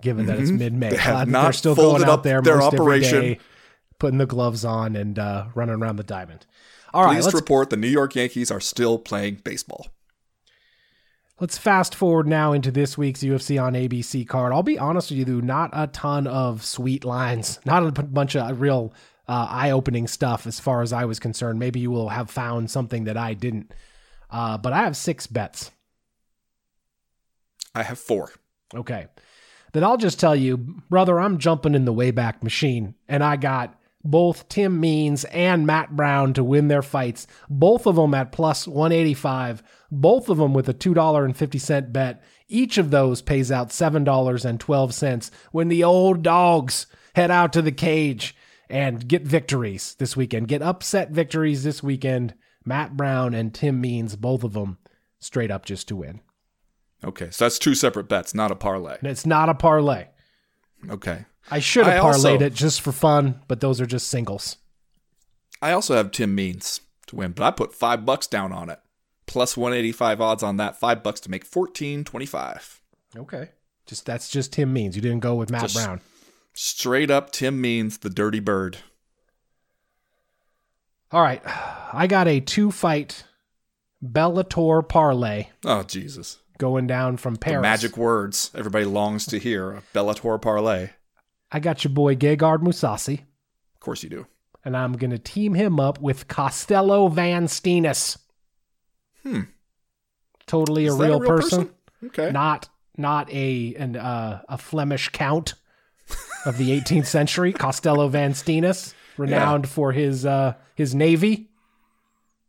[0.00, 0.88] given that it's mid-May.
[0.88, 0.96] Mm-hmm.
[0.96, 3.36] They have not they're still folded going out up there their operation.
[3.98, 6.46] Putting the gloves on and uh, running around the diamond.
[6.92, 9.88] All right, Please let's report the New York Yankees are still playing baseball.
[11.38, 14.54] Let's fast forward now into this week's UFC on ABC card.
[14.54, 18.36] I'll be honest with you, though, not a ton of sweet lines, not a bunch
[18.36, 18.94] of real
[19.28, 21.58] uh, eye opening stuff as far as I was concerned.
[21.58, 23.74] Maybe you will have found something that I didn't.
[24.30, 25.70] Uh, but I have six bets.
[27.74, 28.30] I have four.
[28.74, 29.06] Okay.
[29.72, 33.78] Then I'll just tell you, brother, I'm jumping in the Wayback Machine, and I got
[34.06, 38.66] both Tim Means and Matt Brown to win their fights, both of them at plus
[38.66, 42.22] 185, both of them with a $2.50 bet.
[42.48, 48.36] Each of those pays out $7.12 when the old dogs head out to the cage
[48.68, 52.34] and get victories this weekend, get upset victories this weekend.
[52.64, 54.78] Matt Brown and Tim Means, both of them
[55.20, 56.20] straight up just to win.
[57.04, 58.96] Okay, so that's two separate bets, not a parlay.
[58.98, 60.08] And it's not a parlay.
[60.90, 61.24] Okay.
[61.50, 64.56] I should have I also- parlayed it just for fun, but those are just singles.
[65.62, 68.78] I also have Tim Means to win, but I put five bucks down on it.
[69.26, 70.78] Plus 185 odds on that.
[70.78, 72.80] Five bucks to make 1425.
[73.16, 73.50] Okay.
[73.86, 74.96] Just that's just Tim Means.
[74.96, 76.00] You didn't go with Matt Just- Brown.
[76.52, 78.78] Straight up Tim Means, the dirty bird.
[81.12, 81.42] All right.
[81.44, 83.24] I got a two fight
[84.04, 86.38] Bellator parlay Oh, Jesus.
[86.58, 87.62] going down from The Paris.
[87.62, 89.72] magic words everybody longs to hear.
[89.72, 90.90] A Bellator parlay.
[91.50, 93.20] I got your boy Gegard Mousasi,
[93.74, 94.26] Of course you do.
[94.64, 98.18] and I'm going to team him up with Costello Van Steenis.
[99.22, 99.42] Hmm.
[100.46, 101.70] Totally a Is that real, person.
[102.04, 102.30] Okay.
[102.30, 105.54] not not a an uh, a Flemish count
[106.44, 111.50] of the 18th century, Costello van Steenis, renowned for his uh, his navy.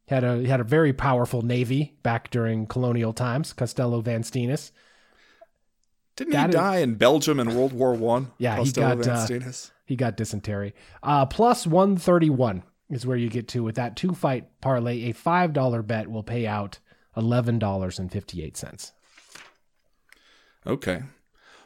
[0.07, 3.51] Had a he had a very powerful navy back during colonial times.
[3.53, 4.71] Costello van Steenis.
[6.17, 8.32] Didn't that he is- die in Belgium in World War One?
[8.38, 9.27] Yeah, he got, uh,
[9.86, 10.73] He got dysentery.
[11.01, 15.10] Uh, plus 131 is where you get to with that two fight parlay.
[15.10, 16.80] A five dollar bet will pay out
[17.15, 18.91] eleven dollars and fifty eight cents.
[20.65, 21.03] Okay.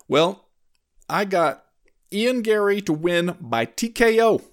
[0.08, 0.46] Well,
[1.10, 1.64] I got
[2.14, 4.44] Ian Garry to win by TKO.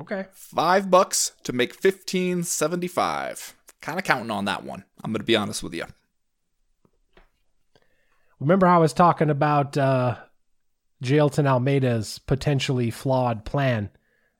[0.00, 0.26] Okay.
[0.32, 3.54] Five bucks to make fifteen seventy five.
[3.80, 4.84] Kind of counting on that one.
[5.04, 5.84] I'm gonna be honest with you.
[8.40, 10.16] Remember how I was talking about uh,
[11.02, 13.90] Jailton Almeida's potentially flawed plan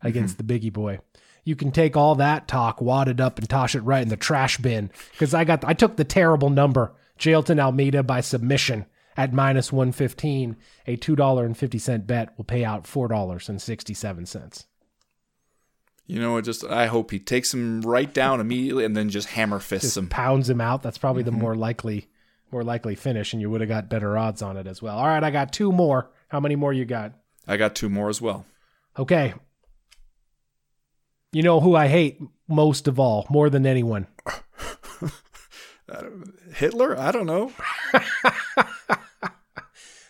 [0.03, 1.01] against the Bigi Boy?
[1.45, 4.17] You can take all that talk, wad it up, and toss it right in the
[4.17, 4.91] trash bin.
[5.13, 9.91] Because I got, I took the terrible number, Jailton Almeida by submission at minus one
[9.93, 10.57] fifteen.
[10.87, 14.27] A two dollar and fifty cent bet will pay out four dollars and sixty seven
[14.27, 14.67] cents.
[16.07, 19.29] You know, it just I hope he takes him right down immediately and then just
[19.29, 20.09] hammer fists Just him.
[20.09, 20.83] pounds him out.
[20.83, 22.09] That's probably the more likely,
[22.51, 24.99] more likely finish, and you would have got better odds on it as well.
[24.99, 26.11] All right, I got two more.
[26.29, 27.13] How many more you got?
[27.47, 28.47] I got two more as well.
[28.99, 29.35] Okay.
[31.33, 34.07] You know who I hate most of all, more than anyone?
[36.55, 36.99] Hitler?
[36.99, 37.53] I don't know.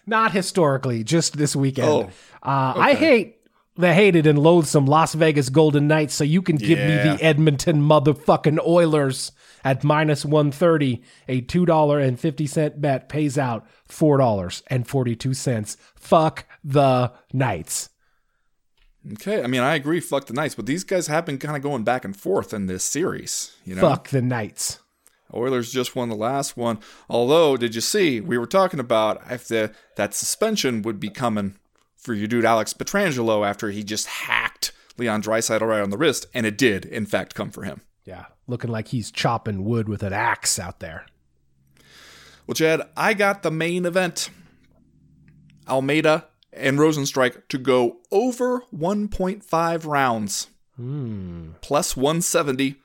[0.07, 1.89] Not historically, just this weekend.
[1.89, 2.11] Oh,
[2.43, 3.38] uh, I hate
[3.79, 7.81] the hated and loathsome Las Vegas Golden Knights, so you can give me the Edmonton
[7.81, 9.31] motherfucking Oilers
[9.65, 11.01] at minus 130.
[11.29, 15.77] A $2.50 bet pays out $4.42.
[15.95, 17.91] Fuck the Knights.
[19.13, 20.01] Okay, I mean I agree.
[20.01, 22.67] Fuck the Knights, but these guys have been kind of going back and forth in
[22.67, 23.57] this series.
[23.65, 24.81] You know, Fuck the Knights.
[25.33, 26.79] Oilers just won the last one.
[27.09, 31.55] Although, did you see we were talking about if the that suspension would be coming
[32.09, 36.25] for your dude Alex Pietrangelo after he just hacked Leon Draisaitl right on the wrist,
[36.33, 37.83] and it did in fact come for him.
[38.07, 41.05] Yeah, looking like he's chopping wood with an axe out there.
[42.47, 44.31] Well, Chad, I got the main event.
[45.69, 50.47] Almeida and Rozenstruik to go over 1.5 rounds.
[50.77, 51.51] Hmm.
[51.61, 52.77] Plus 170.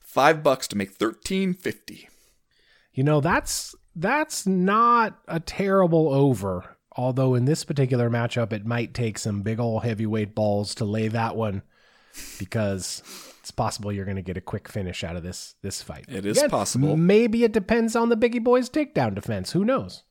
[0.00, 2.08] Five bucks to make 1350.
[2.94, 6.78] You know, that's that's not a terrible over.
[6.96, 11.08] Although in this particular matchup, it might take some big old heavyweight balls to lay
[11.08, 11.62] that one,
[12.38, 13.02] because
[13.38, 16.06] it's possible you're going to get a quick finish out of this this fight.
[16.08, 16.96] It is possible.
[16.96, 19.52] Maybe it depends on the Bigi Boys takedown defense.
[19.52, 20.02] Who knows?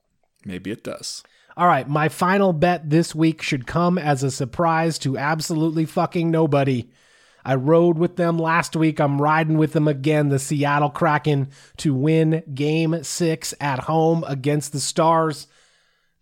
[0.46, 1.22] Maybe it does.
[1.58, 6.32] All right, my final bet this week should come as a surprise to absolutely fucking
[6.32, 6.90] nobody.
[7.44, 9.02] I rode with them last week.
[9.02, 14.72] I'm riding with them again, the Seattle Kraken, to win game six at home against
[14.72, 15.48] the Stars.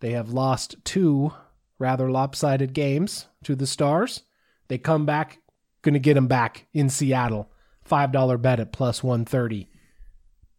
[0.00, 1.32] They have lost two
[1.78, 4.22] rather lopsided games to the Stars.
[4.68, 5.38] They come back,
[5.82, 7.50] gonna get them back in Seattle.
[7.88, 9.68] $5 bet at plus 130.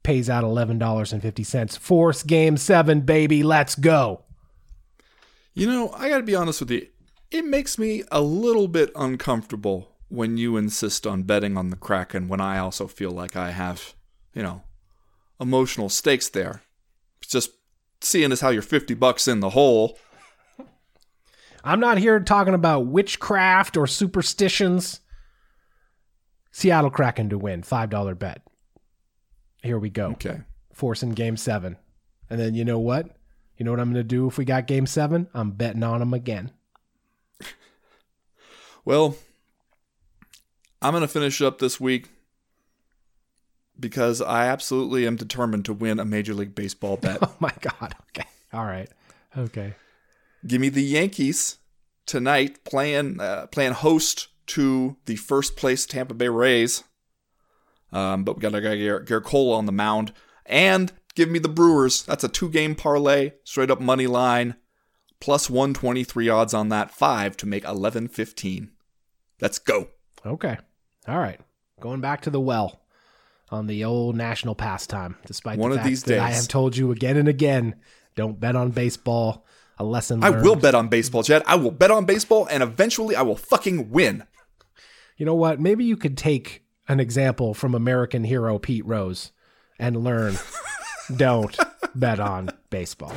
[0.02, 1.78] Pays out $11.50.
[1.78, 3.44] Force game seven, baby.
[3.44, 4.24] Let's go.
[5.54, 6.88] You know, I gotta be honest with you.
[7.32, 12.28] It makes me a little bit uncomfortable when you insist on betting on the Kraken
[12.28, 13.94] when I also feel like I have,
[14.34, 14.64] you know,
[15.40, 16.64] emotional stakes there.
[17.22, 17.52] It's just
[18.02, 19.98] seeing as how you're 50 bucks in the hole.
[21.64, 25.02] I'm not here talking about witchcraft or superstitions.
[26.52, 28.42] Seattle Kraken to win, $5 bet.
[29.62, 30.12] Here we go.
[30.12, 30.42] Okay.
[30.74, 31.78] Forcing game seven.
[32.30, 33.08] And then you know what?
[33.58, 35.28] You know what I'm going to do if we got game seven?
[35.34, 36.52] I'm betting on them again.
[38.86, 39.18] Well,
[40.82, 42.10] I'm going to finish up this week
[43.80, 47.20] because I absolutely am determined to win a Major League Baseball bet.
[47.22, 47.96] Oh my God.
[48.10, 48.28] Okay.
[48.54, 48.90] All right.
[49.38, 49.74] Okay.
[50.46, 51.58] Give me the Yankees
[52.06, 56.84] tonight playing uh, playing host to the first place Tampa Bay Rays.
[57.92, 60.14] Um, but we got a guy Gerrit Cole on the mound,
[60.46, 62.04] and give me the Brewers.
[62.04, 64.56] That's a two game parlay, straight up money line,
[65.20, 68.72] plus one twenty three odds on that five to make eleven fifteen.
[69.42, 69.90] Let's go.
[70.26, 70.58] Okay.
[71.08, 71.40] All right.
[71.80, 72.82] Going back to the well
[73.52, 76.78] on the old national pastime, despite One the of fact these that I have told
[76.78, 77.76] you again and again,
[78.16, 79.46] don't bet on baseball.
[79.78, 81.42] A lesson I will bet on baseball, Chad.
[81.46, 84.24] I will bet on baseball, and eventually I will fucking win.
[85.16, 85.60] You know what?
[85.60, 89.32] Maybe you could take an example from American hero Pete Rose
[89.78, 90.38] and learn
[91.16, 91.58] don't
[91.96, 93.14] bet on baseball.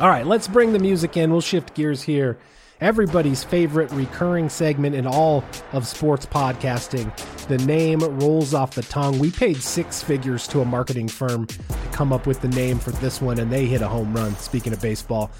[0.00, 1.30] All right, let's bring the music in.
[1.30, 2.38] We'll shift gears here.
[2.82, 7.10] Everybody's favorite recurring segment in all of sports podcasting.
[7.46, 9.18] The name rolls off the tongue.
[9.18, 11.58] We paid six figures to a marketing firm to
[11.92, 14.36] come up with the name for this one, and they hit a home run.
[14.36, 15.30] Speaking of baseball,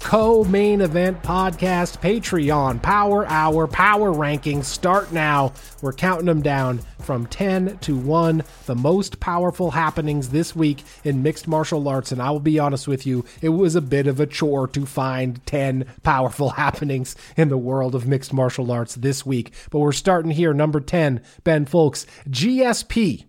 [0.00, 5.52] co main event podcast, Patreon, Power Hour, Power Rankings start now.
[5.82, 8.42] We're counting them down from 10 to 1.
[8.66, 12.12] The most powerful happenings this week in mixed martial arts.
[12.12, 14.86] And I will be honest with you, it was a bit of a chore to
[14.86, 19.52] find 10 powerful happenings in the world of mixed martial arts this week.
[19.70, 20.52] But we're starting here.
[20.52, 23.24] Number 10, Ben Fowlkes, GSP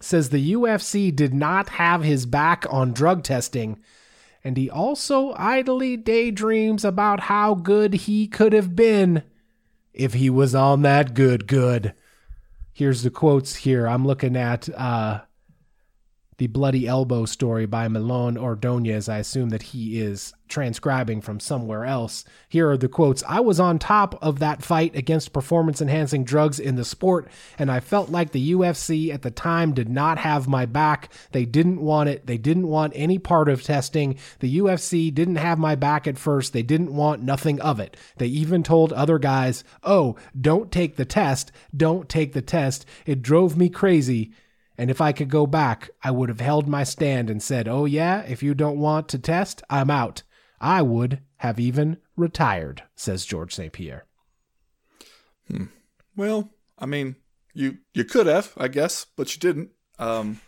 [0.00, 3.78] says the UFC did not have his back on drug testing
[4.44, 9.22] and he also idly daydreams about how good he could have been
[9.92, 11.94] if he was on that good good.
[12.72, 13.86] Here's the quotes here.
[13.86, 15.20] I'm looking at uh,
[16.38, 19.08] the Bloody Elbow story by Milan Ordonez.
[19.08, 22.24] I assume that he is transcribing from somewhere else.
[22.48, 26.60] Here are the quotes I was on top of that fight against performance enhancing drugs
[26.60, 30.48] in the sport, and I felt like the UFC at the time did not have
[30.48, 31.10] my back.
[31.32, 32.26] They didn't want it.
[32.26, 34.18] They didn't want any part of testing.
[34.40, 36.52] The UFC didn't have my back at first.
[36.52, 37.96] They didn't want nothing of it.
[38.18, 41.50] They even told other guys, oh, don't take the test.
[41.74, 42.84] Don't take the test.
[43.06, 44.32] It drove me crazy.
[44.82, 47.84] And if I could go back, I would have held my stand and said, Oh,
[47.84, 50.24] yeah, if you don't want to test, I'm out.
[50.60, 53.72] I would have even retired, says George St.
[53.72, 54.06] Pierre.
[56.16, 57.14] Well, I mean,
[57.54, 59.70] you you could have, I guess, but you didn't.
[60.00, 60.40] Um,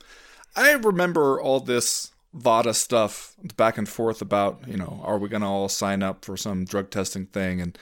[0.56, 5.42] I remember all this VADA stuff back and forth about, you know, are we going
[5.42, 7.60] to all sign up for some drug testing thing?
[7.60, 7.78] And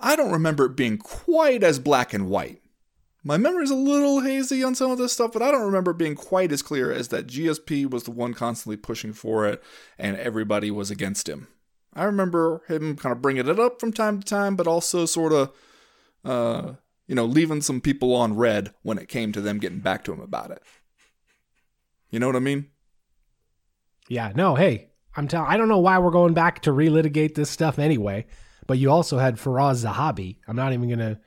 [0.00, 2.62] I don't remember it being quite as black and white.
[3.26, 6.14] My memory's a little hazy on some of this stuff, but I don't remember being
[6.14, 9.60] quite as clear as that GSP was the one constantly pushing for it
[9.98, 11.48] and everybody was against him.
[11.92, 15.32] I remember him kind of bringing it up from time to time, but also sort
[15.32, 15.52] of
[16.24, 16.74] uh,
[17.08, 20.12] you know, leaving some people on red when it came to them getting back to
[20.12, 20.62] him about it.
[22.10, 22.66] You know what I mean?
[24.08, 27.50] Yeah, no, hey, I'm telling I don't know why we're going back to relitigate this
[27.50, 28.26] stuff anyway,
[28.68, 30.38] but you also had Firas Zahabi.
[30.46, 31.18] I'm not even to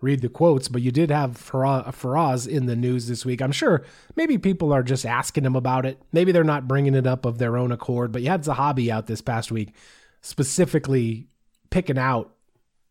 [0.00, 3.42] read the quotes, but you did have Firas in the news this week.
[3.42, 3.84] I'm sure
[4.16, 6.00] maybe people are just asking him about it.
[6.12, 9.06] Maybe they're not bringing it up of their own accord, but you had Zahabi out
[9.06, 9.74] this past week
[10.22, 11.28] specifically
[11.70, 12.34] picking out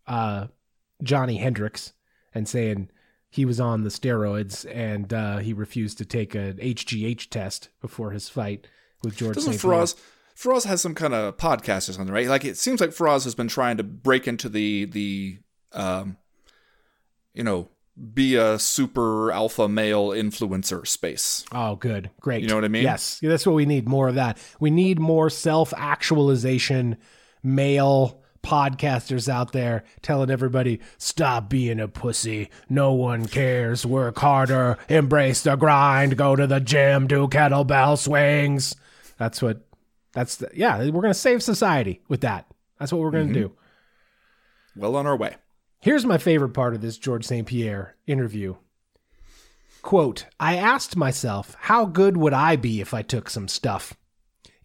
[0.07, 0.47] uh,
[1.03, 1.93] Johnny Hendricks
[2.33, 2.89] and saying
[3.29, 8.11] he was on the steroids and uh, he refused to take a HGH test before
[8.11, 8.67] his fight
[9.03, 9.63] with George Doesn't St.
[9.63, 9.95] Firas
[10.39, 12.27] Firas has some kind of podcast or something, right?
[12.27, 15.39] Like it seems like Firas has been trying to break into the the
[15.73, 16.15] um
[17.33, 17.69] you know
[18.13, 21.43] be a super alpha male influencer space.
[21.51, 22.09] Oh, good.
[22.21, 22.41] Great.
[22.41, 22.83] You know what I mean?
[22.83, 23.19] Yes.
[23.21, 24.37] That's what we need more of that.
[24.59, 26.97] We need more self actualization
[27.43, 32.49] male podcasters out there telling everybody, stop being a pussy.
[32.69, 33.85] No one cares.
[33.85, 34.77] Work harder.
[34.87, 36.17] Embrace the grind.
[36.17, 37.07] Go to the gym.
[37.07, 38.75] Do kettlebell swings.
[39.17, 39.61] That's what,
[40.13, 42.45] that's the, yeah, we're going to save society with that.
[42.79, 43.47] That's what we're going to mm-hmm.
[43.49, 43.55] do.
[44.77, 45.35] Well on our way.
[45.81, 47.47] Here's my favorite part of this George St.
[47.47, 48.55] Pierre interview.
[49.81, 53.93] Quote, I asked myself, how good would I be if I took some stuff?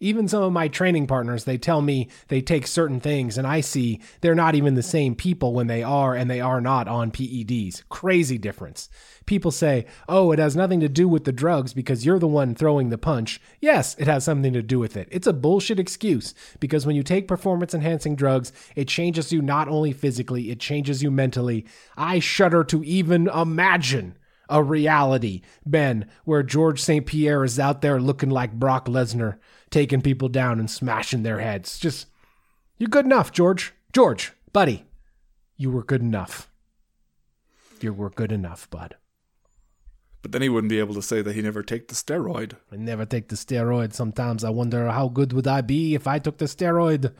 [0.05, 3.61] Even some of my training partners, they tell me they take certain things, and I
[3.61, 7.09] see they're not even the same people when they are and they are not on
[7.09, 7.81] PEDs.
[7.89, 8.87] Crazy difference.
[9.25, 12.53] People say, oh, it has nothing to do with the drugs because you're the one
[12.53, 13.41] throwing the punch.
[13.59, 15.07] Yes, it has something to do with it.
[15.09, 19.67] It's a bullshit excuse because when you take performance enhancing drugs, it changes you not
[19.67, 21.65] only physically, it changes you mentally.
[21.97, 27.05] I shudder to even imagine a reality, Ben, where George St.
[27.05, 29.37] Pierre is out there looking like Brock Lesnar,
[29.75, 31.77] taking people down and smashing their heads.
[31.77, 32.07] Just,
[32.77, 33.73] you're good enough, George.
[33.91, 34.85] George, buddy,
[35.57, 36.49] you were good enough.
[37.81, 38.95] You were good enough, bud.
[40.21, 42.53] But then he wouldn't be able to say that he never take the steroid.
[42.71, 43.91] I never take the steroid.
[43.91, 47.13] Sometimes I wonder how good would I be if I took the steroid.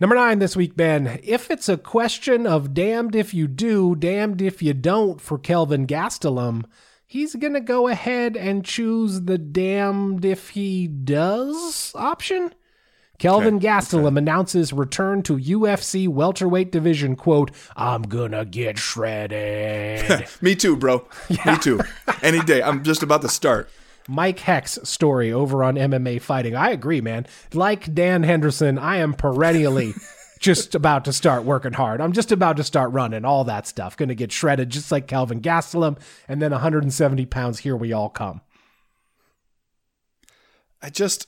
[0.00, 1.20] Number nine this week, Ben.
[1.22, 5.86] If it's a question of damned if you do, damned if you don't for Kelvin
[5.86, 6.64] Gastelum,
[7.10, 12.54] he's going to go ahead and choose the damned if he does option.
[13.18, 17.16] Kelvin Okay, Gastelum announces return to UFC welterweight division.
[17.16, 20.26] Quote, I'm gonna get shredded.
[20.40, 21.06] Me too, bro.
[21.44, 21.80] Me too.
[22.22, 22.62] Any day.
[22.62, 23.68] I'm just about to start.
[24.08, 26.54] Mike Heck's story over on MMA Fighting.
[26.56, 27.26] I agree, man.
[27.52, 29.92] Like Dan Henderson, I am perennially
[30.40, 32.00] just about to start working hard.
[32.00, 33.96] I'm just about to start running, all that stuff.
[33.96, 35.98] Going to get shredded just like Kelvin Gastelum.
[36.26, 38.40] And then 170 pounds, here we all come.
[40.82, 41.26] I just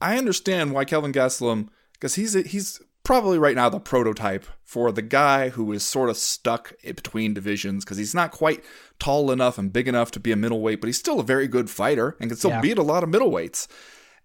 [0.00, 5.02] I understand why Kelvin Gastelum because he's he's probably right now the prototype for the
[5.02, 8.62] guy who is sort of stuck between divisions because he's not quite
[9.00, 11.68] tall enough and big enough to be a middleweight, but he's still a very good
[11.68, 12.60] fighter and can still Yeah.
[12.60, 13.66] beat a lot of middleweights.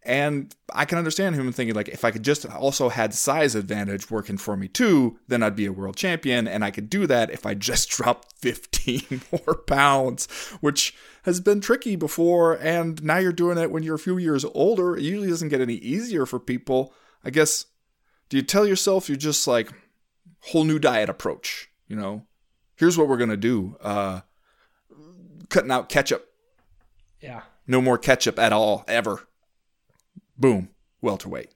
[0.05, 4.11] And I can understand him thinking like if I could just also had size advantage
[4.11, 7.31] working for me too, then I'd be a world champion and I could do that
[7.31, 10.27] if I just dropped 15 more pounds,
[10.61, 14.45] which has been tricky before and now you're doing it when you're a few years
[14.53, 14.95] older.
[14.95, 16.93] It usually doesn't get any easier for people.
[17.23, 17.65] I guess
[18.29, 19.71] do you tell yourself you're just like
[20.41, 22.25] whole new diet approach, you know?
[22.75, 23.75] Here's what we're going to do.
[23.81, 24.21] Uh
[25.49, 26.31] cutting out ketchup.
[27.21, 27.41] Yeah.
[27.67, 29.27] No more ketchup at all ever.
[30.37, 30.69] Boom,
[31.01, 31.49] welterweight.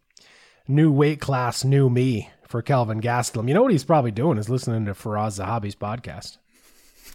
[0.68, 3.48] New weight class, new me for Kelvin Gastelum.
[3.48, 6.38] You know what he's probably doing is listening to Firas Zahabi's podcast.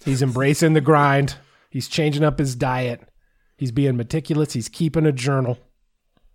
[0.05, 1.37] He's embracing the grind.
[1.71, 3.09] He's changing up his diet.
[3.57, 4.53] He's being meticulous.
[4.53, 5.59] He's keeping a journal.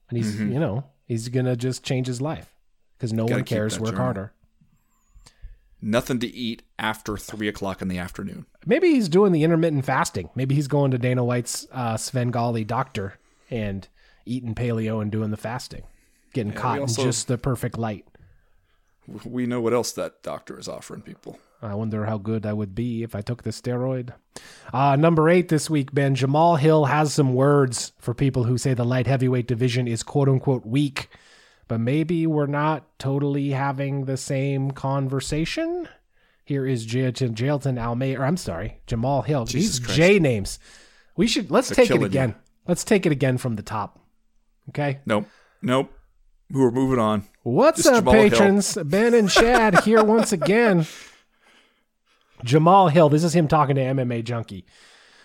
[0.10, 2.54] And he's, you know, he's going to just change his life
[2.98, 3.80] because no one cares.
[3.80, 4.04] Work journal.
[4.04, 4.34] harder.
[5.82, 8.48] Nothing to eat after three o'clock in the afternoon.
[8.66, 10.30] Maybe he's doing the intermittent fasting.
[10.36, 13.20] Maybe he's going to Dana White's uh, Svengali doctor
[13.50, 13.88] and
[14.30, 15.84] eating paleo and doing the fasting,
[16.34, 18.06] getting caught also- in just the perfect light.
[19.26, 21.40] We know what else that doctor is offering people.
[21.62, 24.14] I wonder how good I would be if I took the steroid.
[24.72, 26.16] Uh, number eight this week, Ben.
[26.16, 30.30] Jamahal Hill has some words for people who say the light heavyweight division is quote
[30.30, 31.10] unquote weak,
[31.68, 35.90] but maybe we're not totally having the same conversation.
[36.46, 39.46] Here is Jailton, Jailton Almeida, or I'm sorry, Jamahal Hill.
[39.46, 39.98] Jesus These Christ.
[39.98, 40.60] J names.
[41.18, 42.08] We should, let's take it killing you.
[42.08, 42.36] again.
[42.68, 44.00] Let's take it again from the top.
[44.70, 44.99] Okay.
[45.05, 45.28] Nope.
[45.61, 45.91] Nope.
[46.51, 47.24] We're moving on.
[47.43, 48.30] What's up, Jamahal Hill.
[48.30, 48.78] patrons?
[48.86, 50.88] Ben and Chad here once again.
[52.43, 54.65] Jamahal Hill, this is him talking to MMA Junkie.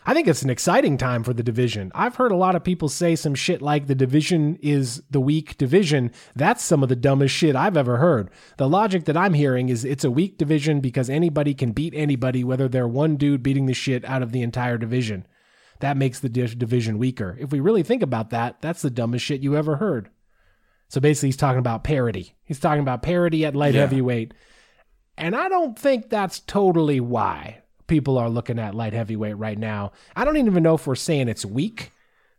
[0.06, 1.90] I think it's an exciting time for the division.
[1.94, 5.56] I've heard a lot of people say some shit like the division is the weak
[5.56, 6.12] division.
[6.36, 8.30] That's some of the dumbest shit I've ever heard.
[8.58, 12.44] The logic that I'm hearing is it's a weak division because anybody can beat anybody,
[12.44, 15.26] whether they're one dude beating the shit out of the entire division.
[15.80, 17.36] That makes the division weaker.
[17.40, 20.08] If we really think about that, that's the dumbest shit you ever heard.
[20.88, 22.34] So basically, he's talking about parity.
[22.44, 23.80] He's talking about parity at light Yeah.
[23.80, 24.34] heavyweight.
[25.16, 29.92] And I don't think that's totally why people are looking at light heavyweight right now.
[30.16, 31.90] I don't even know if we're saying it's weak.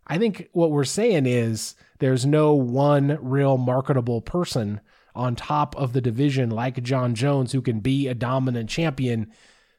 [0.08, 4.82] I think what we're saying is there's no one real marketable person
[5.16, 9.32] on top of the division like Jon Jones who can be a dominant champion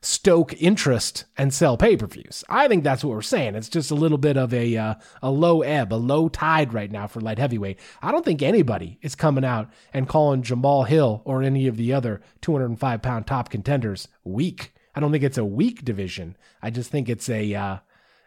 [0.07, 2.45] stoke interest and sell pay-per-views.
[2.49, 3.57] I think that's what we're saying.
[3.57, 6.91] It's just a little bit of a uh, a low ebb, a low tide right
[6.91, 7.81] now for light heavyweight.
[8.01, 11.93] I don't think anybody is coming out and calling Jamahal Hill or any of the
[11.93, 14.73] other 205 pound top contenders weak.
[14.95, 16.37] I don't think it's a weak division.
[16.63, 17.79] I just think it's a uh,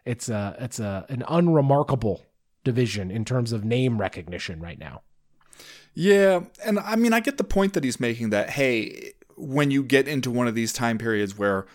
[0.04, 2.26] it's a it's a an unremarkable
[2.66, 5.02] division in terms of name recognition right now.
[5.94, 9.84] Yeah, and I mean I get the point that he's making that hey, when you
[9.84, 11.66] get into one of these time periods where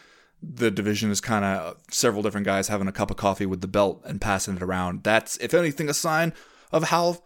[0.42, 3.68] the division is kind of several different guys having a cup of coffee with the
[3.68, 6.32] belt and passing it around, that's if anything a sign
[6.72, 7.22] of how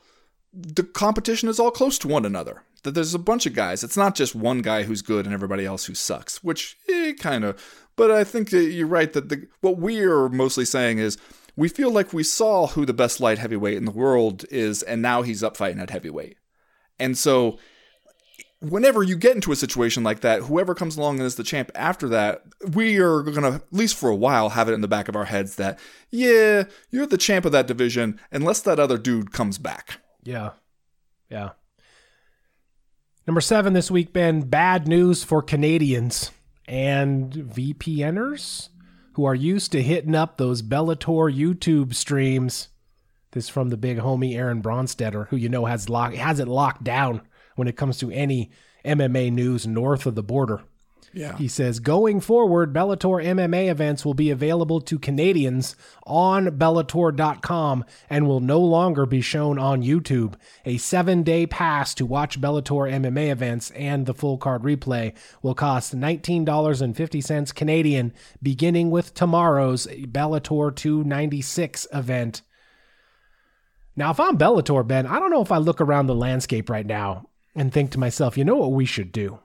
[0.52, 2.62] the competition is all close to one another.
[2.84, 3.82] That there's a bunch of guys.
[3.82, 7.44] It's not just one guy who's good and everybody else who sucks, which eh, kind
[7.44, 7.60] of.
[7.96, 11.18] But I think that you're right that the, what we're mostly saying is
[11.56, 15.02] we feel like we saw who the best light heavyweight in the world is, and
[15.02, 16.36] now he's up fighting at heavyweight.
[17.00, 17.58] And so,
[18.60, 21.70] whenever you get into a situation like that, whoever comes along and is the champ
[21.74, 22.42] after that,
[22.72, 25.16] we are going to, at least for a while, have it in the back of
[25.16, 25.78] our heads that,
[26.10, 30.00] yeah, you're the champ of that division unless that other dude comes back.
[30.22, 30.50] Yeah.
[31.30, 31.50] Yeah.
[33.26, 36.30] Number seven this week, Ben, bad news for Canadians
[36.66, 38.70] and VPNers
[39.12, 42.68] who are used to hitting up those Bellator YouTube streams.
[43.32, 46.82] This from the big homie Aaron Bronsteter, who you know has lock, has it locked
[46.82, 47.20] down
[47.58, 48.50] when it comes to any
[48.84, 50.62] MMA news north of the border.
[51.12, 51.36] Yeah.
[51.36, 55.74] He says going forward, Bellator MMA events will be available to Canadians
[56.06, 60.34] on Bellator.com and will no longer be shown on YouTube.
[60.64, 65.54] A seven day pass to watch Bellator MMA events and the full card replay will
[65.54, 72.42] cost $19.50 Canadian, beginning with tomorrow's Bellator 296 event.
[73.96, 76.86] Now, if I'm Bellator, Ben, I don't know if I look around the landscape right
[76.86, 77.26] now
[77.58, 79.40] and think to myself, you know what we should do?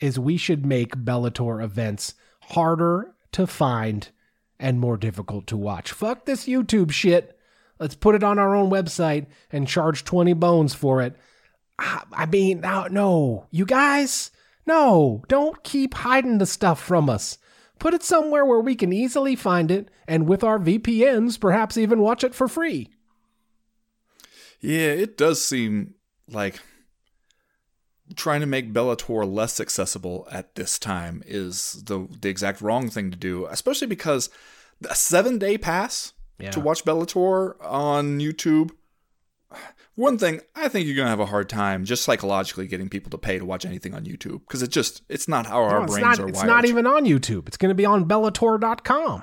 [0.00, 4.10] is we should make Bellator events harder to find
[4.58, 5.92] and more difficult to watch.
[5.92, 7.38] Fuck this YouTube shit.
[7.78, 11.16] Let's put it on our own website and charge 20 bones for it.
[11.78, 14.30] I mean, no, no, you guys,
[14.66, 17.38] no, don't keep hiding the stuff from us.
[17.80, 21.98] Put it somewhere where we can easily find it and with our VPNs, perhaps even
[22.00, 22.90] watch it for free.
[24.60, 25.94] Yeah, it does seem
[26.30, 26.60] like
[28.16, 33.10] trying to make Bellator less accessible at this time is the the exact wrong thing
[33.10, 34.30] to do, especially because
[34.88, 36.50] a seven day pass yeah.
[36.50, 38.70] to watch Bellator on YouTube.
[39.96, 43.18] One thing I think you're gonna have a hard time just psychologically getting people to
[43.18, 46.00] pay to watch anything on YouTube because it just it's not how no, our brains
[46.00, 46.36] not, are it's wired.
[46.36, 47.46] It's not even on YouTube.
[47.46, 49.22] It's gonna be on Bellator.com.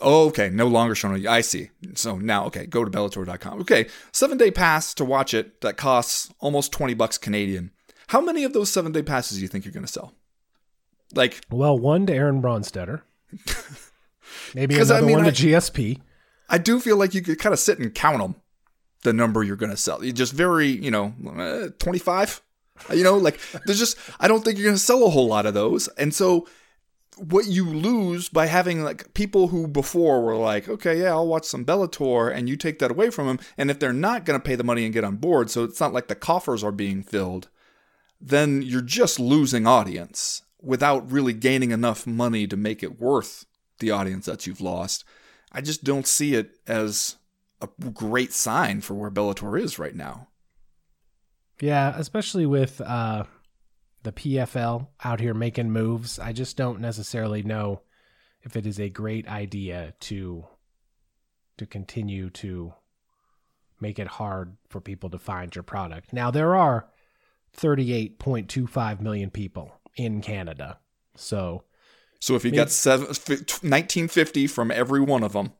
[0.00, 0.50] Oh, okay.
[0.50, 1.26] No longer shown.
[1.26, 1.70] I see.
[1.94, 3.60] So now, okay, go to Bellator.com.
[3.60, 7.70] Okay, seven day pass to watch it that costs almost 20 bucks Canadian.
[8.08, 10.14] How many of those seven day passes do you think you're going to sell?
[11.14, 13.02] Like, well, one to Aaron Bronsteter,
[14.54, 16.00] Maybe another I mean, one to I, GSP.
[16.48, 18.36] I do feel like you could kind of sit and count them,
[19.02, 20.04] the number you're going to sell.
[20.04, 22.42] You just very, you know, uh, 25.
[22.94, 25.46] You know, like there's just, I don't think you're going to sell a whole lot
[25.46, 25.88] of those.
[25.88, 26.48] And so
[27.20, 31.44] what you lose by having like people who before were like, okay, yeah, I'll watch
[31.44, 33.40] some Bellator, and you take that away from them.
[33.58, 35.80] And if they're not going to pay the money and get on board, so it's
[35.80, 37.48] not like the coffers are being filled,
[38.20, 43.46] then you're just losing audience without really gaining enough money to make it worth
[43.78, 45.04] the audience that you've lost.
[45.52, 47.16] I just don't see it as
[47.60, 50.28] a great sign for where Bellator is right now.
[51.60, 53.24] Yeah, especially with uh,
[54.02, 56.18] the PFL out here making moves.
[56.18, 57.82] I just don't necessarily know
[58.42, 60.46] if it is a great idea to
[61.58, 62.72] to continue to
[63.80, 66.12] make it hard for people to find your product.
[66.12, 66.88] Now there are
[67.56, 70.78] 38.25 million people in Canada.
[71.16, 71.64] So
[72.18, 75.52] so if you maybe, got seven, 1950 from every one of them,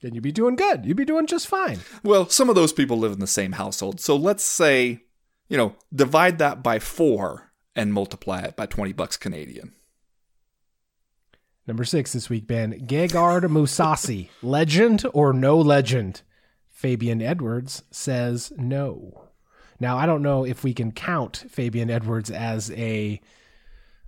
[0.00, 0.86] then you'd be doing good.
[0.86, 1.80] You'd be doing just fine.
[2.04, 4.00] Well, some of those people live in the same household.
[4.00, 5.02] So let's say
[5.48, 9.72] you know, divide that by four and multiply it by 20 bucks Canadian.
[11.66, 12.86] Number six this week, Ben.
[12.86, 16.22] Gegard Mousasi, legend or no legend?
[16.66, 19.24] Fabian Edwards says no.
[19.80, 23.20] Now, I don't know if we can count Fabian Edwards as a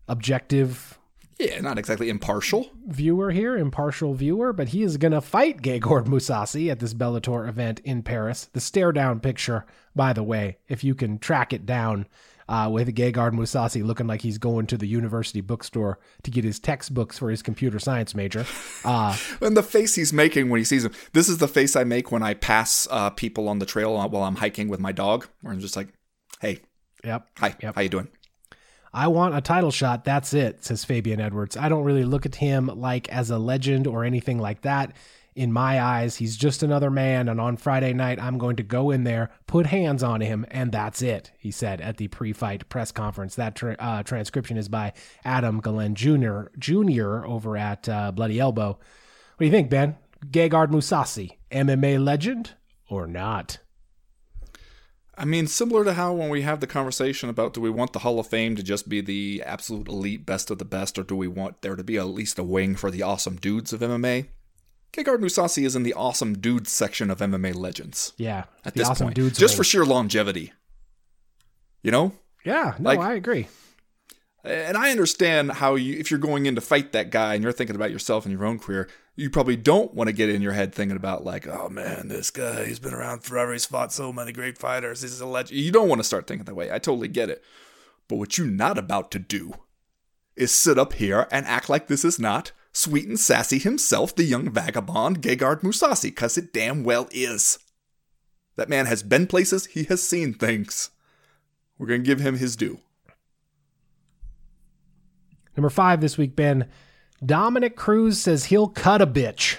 [0.07, 1.00] objective
[1.41, 2.71] yeah, not exactly impartial.
[2.87, 7.49] Viewer here, impartial viewer, but he is going to fight Gegard Mousasi at this Bellator
[7.49, 8.49] event in Paris.
[8.53, 9.67] The stare down picture,
[9.97, 12.07] by the way, if you can track it down,
[12.51, 16.59] uh, with Gegard Mousasi looking like he's going to the university bookstore to get his
[16.59, 18.45] textbooks for his computer science major.
[18.85, 20.93] Uh, and the face he's making when he sees him.
[21.13, 24.25] This is the face I make when I pass uh, people on the trail while
[24.25, 25.89] I'm hiking with my dog, where I'm just like,
[26.41, 26.59] hey,
[27.05, 27.77] yep, hi, yep.
[27.77, 28.09] how you doing?
[28.93, 30.05] I want a title shot.
[30.05, 31.57] That's it, says Fabian Edwards.
[31.57, 34.95] I don't really look at him like as a legend or anything like that.
[35.37, 38.91] In my eyes, he's just another man, and on Friday night, I'm going to go
[38.91, 42.69] in there, put hands on him, and that's it, he said at the pre fight
[42.69, 43.37] press conference.
[43.37, 44.93] That tra- uh, transcription is by
[45.25, 46.49] Adam Guillen Jr.
[46.59, 47.25] Jr.
[47.25, 48.71] over at uh, Bloody Elbow.
[48.71, 49.97] What do you think, Ben?
[50.27, 52.55] Gegard Mousasi, MMA legend
[52.89, 53.59] or not?
[55.21, 57.99] I mean, similar to how when we have the conversation about do we want the
[57.99, 61.15] Hall of Fame to just be the absolute elite best of the best, or do
[61.15, 64.29] we want there to be at least a wing for the awesome dudes of MMA?
[64.95, 68.15] Gegard Mousasi is in the awesome dudes section of MMA legends.
[68.17, 70.55] Yeah, At the this awesome point, dudes just for sheer longevity.
[71.83, 72.13] You know,
[72.45, 72.75] yeah.
[72.79, 73.47] No, like- I agree.
[74.43, 77.53] And I understand how you, if you're going in to fight that guy and you're
[77.53, 80.53] thinking about yourself and your own career, you probably don't want to get in your
[80.53, 83.53] head thinking about like, oh man, this guy, he's been around forever.
[83.53, 85.03] He's fought so many great fighters.
[85.03, 85.61] He's a legend.
[85.61, 86.73] You don't want to start thinking that way.
[86.73, 87.45] I totally get it.
[88.09, 89.53] But what you're not about to do
[90.37, 94.25] is sit up here and act like this is not sweet and sassy himself, the
[94.25, 97.59] young vagabond Gegard Mousasi, because it damn well is.
[98.57, 100.91] That man has been places, he has seen things.
[101.79, 102.81] We're going to give him his due.
[105.57, 106.69] Number five this week, Ben.
[107.25, 109.59] Dominick Cruz says he'll cut a bitch.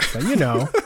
[0.00, 0.68] So you know.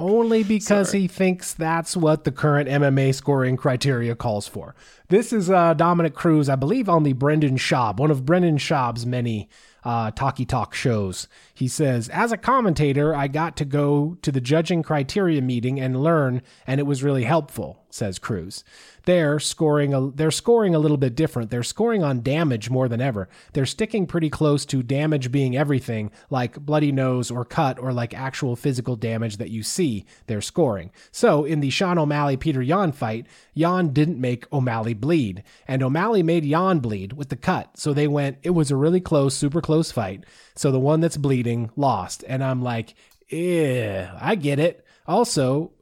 [0.00, 4.74] Only because he thinks that's what the current MMA scoring criteria calls for.
[5.08, 9.04] This is uh, Dominick Cruz, I believe, on the Brendan Schaub, one of Brendan Schaub's
[9.04, 9.50] many
[9.84, 11.28] uh, talkie talk shows.
[11.60, 16.02] He says, As a commentator, I got to go to the judging criteria meeting and
[16.02, 18.64] learn, and it was really helpful, says Cruz.
[19.04, 21.50] They're scoring a, they're scoring a little bit different.
[21.50, 23.28] They're scoring on damage more than ever.
[23.52, 28.14] They're sticking pretty close to damage being everything, like bloody nose or cut or like
[28.14, 30.06] actual physical damage that you see.
[30.28, 30.92] They're scoring.
[31.10, 36.22] So in the Sean O'Malley Petr Yan fight, Yan didn't make O'Malley bleed, and O'Malley
[36.22, 37.76] made Yan bleed with the cut.
[37.76, 38.38] So they went.
[38.42, 40.24] It was a really close, super close fight.
[40.54, 42.94] So the one that's bleeding lost, and I'm like,
[43.28, 44.84] yeah, I get it.
[45.06, 45.72] Also,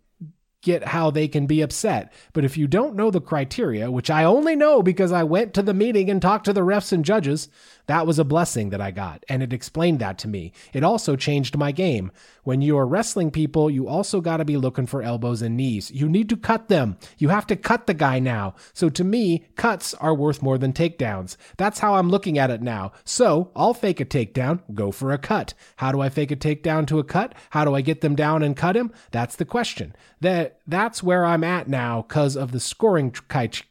[0.62, 2.12] get how they can be upset.
[2.32, 5.62] But if you don't know the criteria, which I only know because I went to
[5.62, 7.48] the meeting and talked to the refs and judges,
[7.89, 9.24] that was a blessing that I got.
[9.28, 10.53] And it explained that to me.
[10.72, 12.12] It also changed my game.
[12.45, 15.91] When you are wrestling people, you also got to be looking for elbows and knees.
[15.91, 16.99] You need to cut them.
[17.16, 18.55] You have to cut the guy now.
[18.74, 21.36] So to me, cuts are worth more than takedowns.
[21.57, 22.93] That's how I'm looking at it now.
[23.05, 25.55] So I'll fake a takedown, go for a cut.
[25.76, 27.34] How do I fake a takedown to a cut?
[27.51, 28.93] How do I get them down and cut him?
[29.12, 29.97] That's the question.
[30.20, 33.14] That that's where I'm at now because of the scoring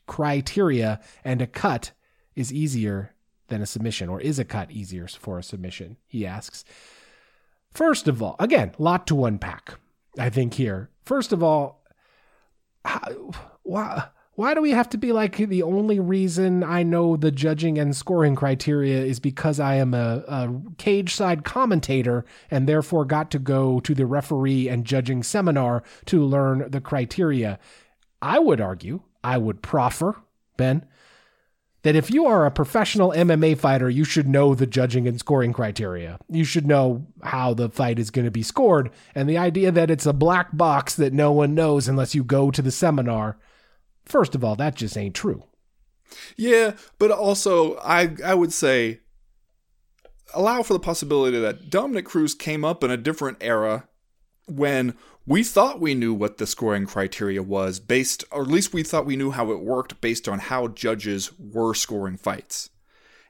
[0.08, 1.92] criteria, and a cut
[2.36, 3.14] is easier
[3.48, 5.98] than a submission, or is a cut easier for a submission?
[6.08, 6.64] He asks.
[7.72, 9.76] First of all, again, lot to unpack.
[10.18, 10.90] I think here.
[11.06, 11.84] First of all,
[12.84, 13.32] how,
[13.64, 17.80] why why do we have to be like the only reason I know the judging
[17.80, 23.32] and scoring criteria is because I am a, a cage side commentator and therefore got
[23.32, 27.58] to go to the referee and judging seminar to learn the criteria?
[28.22, 30.18] I would argue, I would proffer,
[30.56, 30.86] Ben,
[31.84, 35.54] that if you are a professional MMA fighter, you should know the judging and scoring
[35.54, 36.20] criteria.
[36.30, 38.90] You should know how the fight is going to be scored.
[39.14, 42.52] And the idea that it's a black box that no one knows unless you go
[42.52, 43.38] to the seminar,
[44.06, 45.44] first of all, that just ain't true.
[46.36, 49.02] Yeah, but also I I would say
[50.34, 53.88] allow for the possibility that Dominick Cruz came up in a different era
[54.48, 54.96] when
[55.26, 59.06] we thought we knew what the scoring criteria was based or at least we thought
[59.06, 62.70] we knew how it worked based on how judges were scoring fights.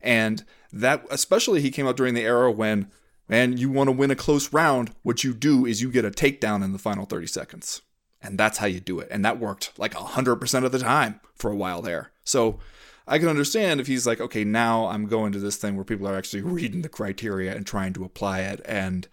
[0.02, 2.92] And that especially he came up during the era when
[3.28, 6.12] man, you want to win a close round, what you do is you get a
[6.12, 7.82] takedown in the final 30 seconds.
[8.22, 9.08] And that's how you do it.
[9.12, 12.12] And that worked like 100% of the time for a while there.
[12.24, 12.60] So
[13.08, 16.08] I can understand if he's like, okay, now I'm going to this thing where people
[16.08, 18.62] are actually reading the criteria and trying to apply it.
[18.66, 19.08] And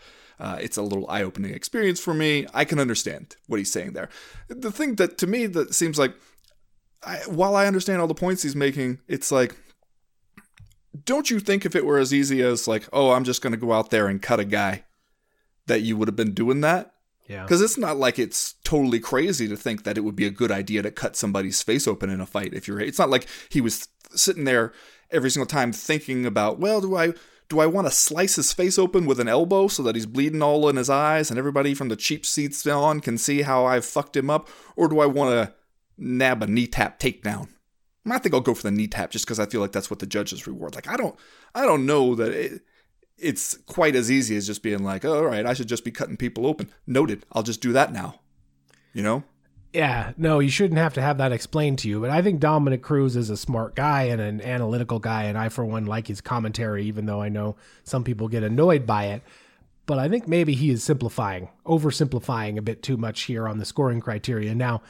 [0.44, 2.46] uh, it's a little eye opening experience for me.
[2.52, 4.10] I can understand what he's saying there.
[4.48, 6.14] The thing that to me that seems like,
[7.02, 9.56] I, while I understand all the points he's making, it's like,
[11.06, 13.58] don't you think if it were as easy as like, oh, I'm just going to
[13.58, 14.84] go out there and cut a guy,
[15.66, 16.92] that you would have been doing that?
[17.26, 17.44] Yeah.
[17.44, 20.52] Because it's not like it's totally crazy to think that it would be a good
[20.52, 22.52] idea to cut somebody's face open in a fight.
[22.52, 24.74] If you're, it's not like he was sitting there
[25.10, 27.14] every single time thinking about, well, do I
[27.54, 30.42] do I want to slice his face open with an elbow so that he's bleeding
[30.42, 33.84] all in his eyes and everybody from the cheap seats on can see how I've
[33.84, 35.54] fucked him up, or do I want to
[35.96, 37.48] nab a knee tap takedown?
[38.10, 40.00] I think I'll go for the knee tap just because I feel like that's what
[40.00, 40.74] the judges reward.
[40.74, 41.16] Like I don't,
[41.54, 42.62] I don't know that it,
[43.16, 45.92] it's quite as easy as just being like, oh, all right, I should just be
[45.92, 46.70] cutting people open.
[46.88, 47.24] Noted.
[47.32, 48.20] I'll just do that now.
[48.92, 49.24] You know?
[49.74, 52.00] Yeah, no, you shouldn't have to have that explained to you.
[52.00, 55.48] But I think Dominick Cruz is a smart guy and an analytical guy, and I,
[55.48, 59.22] for one, like his commentary, even though I know some people get annoyed by it.
[59.86, 63.64] But I think maybe he is simplifying, oversimplifying a bit too much here on the
[63.64, 64.54] scoring criteria.
[64.54, 64.80] Now,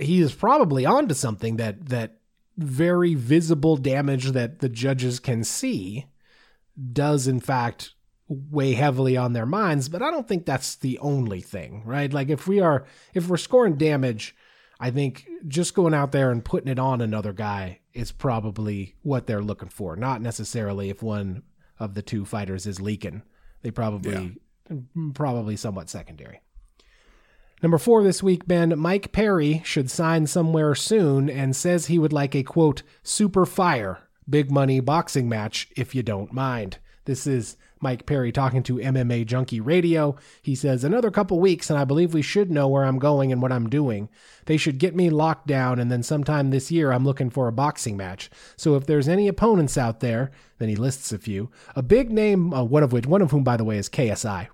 [0.00, 2.16] he is probably onto something that that
[2.56, 6.06] very visible damage that the judges can see
[6.92, 7.92] does in fact
[8.28, 12.12] weigh heavily on their minds, but I don't think that's the only thing, right?
[12.12, 14.36] Like if we are if we're scoring damage,
[14.78, 19.26] I think just going out there and putting it on another guy is probably what
[19.26, 21.42] they're looking for, not necessarily if one
[21.78, 23.22] of the two fighters is leaking.
[23.62, 24.38] They probably
[24.70, 24.76] yeah.
[24.96, 26.40] Mm, probably somewhat secondary.
[27.62, 32.12] Number four this week, Ben, Mike Perry should sign somewhere soon and says he would
[32.12, 33.98] like a quote, super fire,
[34.28, 36.78] big money boxing match if you don't mind.
[37.04, 40.16] This is Mike Perry talking to MMA Junkie Radio.
[40.42, 43.40] He says, Another couple weeks, and I believe we should know where I'm going and
[43.40, 44.08] what I'm doing.
[44.46, 47.52] They should get me locked down, and then sometime this year, I'm looking for a
[47.52, 48.30] boxing match.
[48.56, 51.50] So if there's any opponents out there, then he lists a few.
[51.76, 54.48] A big name, uh, one of which, one of whom, by the way, is KSI.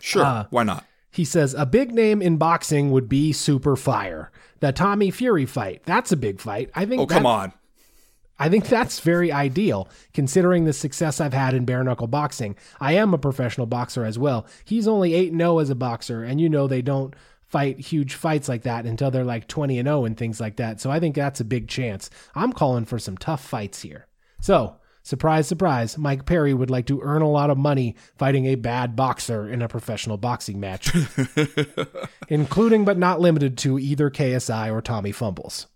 [0.00, 0.84] Sure, uh, why not?
[1.10, 4.30] He says, A big name in boxing would be Super Fire.
[4.60, 5.82] The Tommy Fury fight.
[5.84, 6.70] That's a big fight.
[6.74, 7.00] I think.
[7.00, 7.52] Oh, come on.
[8.38, 12.56] I think that's very ideal considering the success I've had in bare knuckle boxing.
[12.80, 14.46] I am a professional boxer as well.
[14.64, 18.48] He's only 8 0 as a boxer, and you know they don't fight huge fights
[18.48, 20.80] like that until they're like 20 and 0 and things like that.
[20.80, 22.10] So I think that's a big chance.
[22.34, 24.06] I'm calling for some tough fights here.
[24.40, 28.54] So, surprise, surprise, Mike Perry would like to earn a lot of money fighting a
[28.54, 30.94] bad boxer in a professional boxing match,
[32.28, 35.66] including but not limited to either KSI or Tommy Fumbles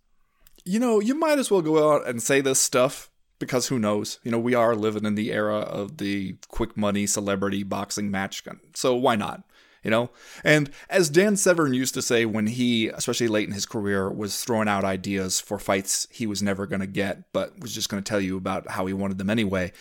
[0.64, 4.20] you know, you might as well go out and say this stuff because who knows?
[4.22, 8.44] You know, we are living in the era of the quick money celebrity boxing match.
[8.44, 9.42] Gun, so why not?
[9.82, 10.10] You know?
[10.44, 14.44] And as Dan Severn used to say when he, especially late in his career, was
[14.44, 18.02] throwing out ideas for fights he was never going to get, but was just going
[18.02, 19.72] to tell you about how he wanted them anyway.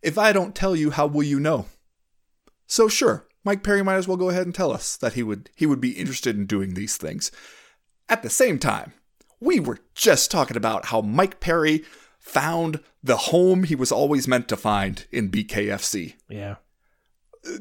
[0.00, 1.66] If I don't tell you, how will you know?
[2.68, 5.50] So sure, Mike Perry might as well go ahead and tell us that he would
[5.56, 7.32] he would be interested in doing these things.
[8.08, 8.92] At the same time,
[9.40, 11.84] we were just talking about how Mike Perry
[12.18, 16.14] found the home he was always meant to find in BKFC.
[16.28, 16.56] Yeah.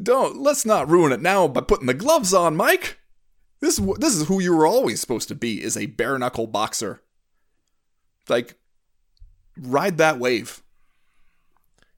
[0.01, 2.99] Don't let's not ruin it now by putting the gloves on, Mike.
[3.59, 7.01] This this is who you were always supposed to be is a bare knuckle boxer.
[8.28, 8.55] Like
[9.57, 10.63] ride that wave.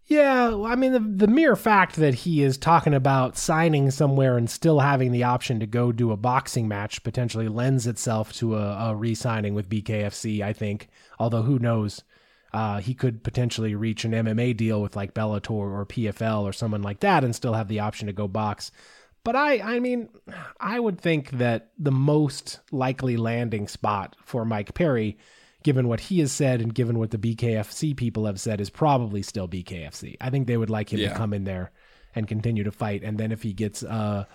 [0.10, 4.50] Yeah, I mean, the, the mere fact that he is talking about signing somewhere and
[4.50, 8.90] still having the option to go do a boxing match potentially lends itself to a,
[8.90, 10.90] a re signing with BKFC, I think.
[11.20, 12.04] Although, who knows?
[12.52, 16.82] Uh, he could potentially reach an MMA deal with like Bellator or PFL or someone
[16.82, 18.72] like that and still have the option to go box.
[19.24, 20.10] But I, I mean,
[20.60, 25.20] I would think that the most likely landing spot for Mike Perry
[25.70, 29.22] given what he has said and given what the BKFC people have said, is probably
[29.22, 30.16] still BKFC.
[30.20, 31.10] I think they would like him yeah.
[31.10, 31.70] to come in there
[32.16, 33.04] and continue to fight.
[33.04, 34.26] And then if he gets uh,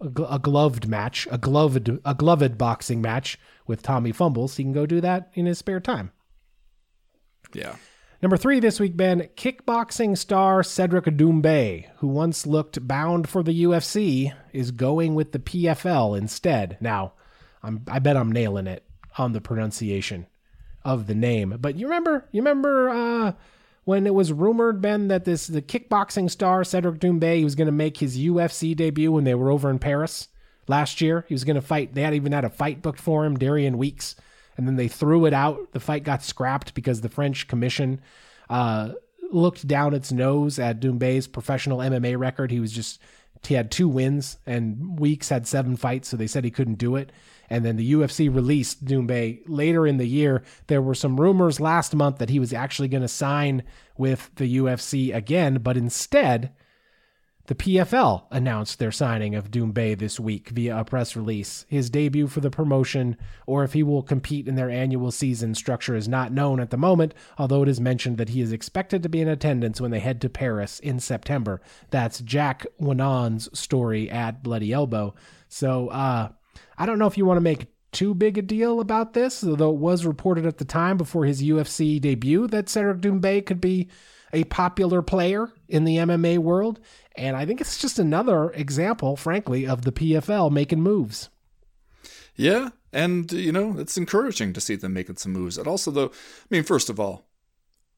[0.00, 4.72] a, a gloved match, a gloved a gloved boxing match with Tommy Fumbles, he can
[4.72, 6.10] go do that in his spare time.
[7.52, 7.76] Yeah.
[8.22, 13.64] Number three this week, Ben, kickboxing star Cedric Doumbé, who once looked bound for the
[13.64, 16.78] UFC, is going with the PFL instead.
[16.80, 17.12] Now,
[17.62, 18.86] I'm, I bet I'm nailing it
[19.18, 20.28] on the pronunciation
[20.86, 21.56] of the name.
[21.60, 23.32] But you remember, you remember uh,
[23.84, 27.66] when it was rumored, Ben, that this the kickboxing star Cedric Doumbé he was going
[27.66, 30.28] to make his UFC debut when they were over in Paris
[30.68, 31.24] last year.
[31.28, 31.94] He was going to fight.
[31.94, 34.14] They had even had a fight booked for him, Darian Weeks,
[34.56, 35.72] and then they threw it out.
[35.72, 38.00] The fight got scrapped because the French commission
[38.48, 38.92] uh,
[39.32, 42.52] looked down its nose at Doumbé's professional MMA record.
[42.52, 43.00] He was just
[43.44, 46.94] he had two wins, and Weeks had seven fights, so they said he couldn't do
[46.94, 47.10] it
[47.50, 50.42] and then the UFC released Doumbé later in the year.
[50.66, 53.62] There were some rumors last month that he was actually going to sign
[53.96, 56.52] with the UFC again, but instead,
[57.46, 61.64] the PFL announced their signing of Doumbé this week via a press release.
[61.68, 63.16] His debut for the promotion,
[63.46, 66.76] or if he will compete in their annual season structure, is not known at the
[66.76, 70.00] moment, although it is mentioned that he is expected to be in attendance when they
[70.00, 71.60] head to Paris in September.
[71.90, 75.14] That's Jack Winan's story at Bloody Elbow.
[75.48, 76.30] So, uh,
[76.78, 79.70] I don't know if you want to make too big a deal about this, although
[79.70, 83.88] it was reported at the time before his UFC debut that Cedric Doumbé could be
[84.32, 86.78] a popular player in the MMA world.
[87.16, 91.30] And I think it's just another example, frankly, of the PFL making moves.
[92.34, 95.56] Yeah, and you know, it's encouraging to see them making some moves.
[95.56, 97.26] And also though, I mean, first of all,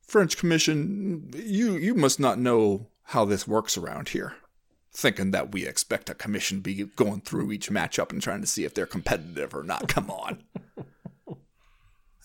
[0.02, 4.34] French Commission, you you must not know how this works around here
[4.98, 8.48] thinking that we expect a commission to be going through each matchup and trying to
[8.48, 9.86] see if they're competitive or not.
[9.86, 10.42] Come on.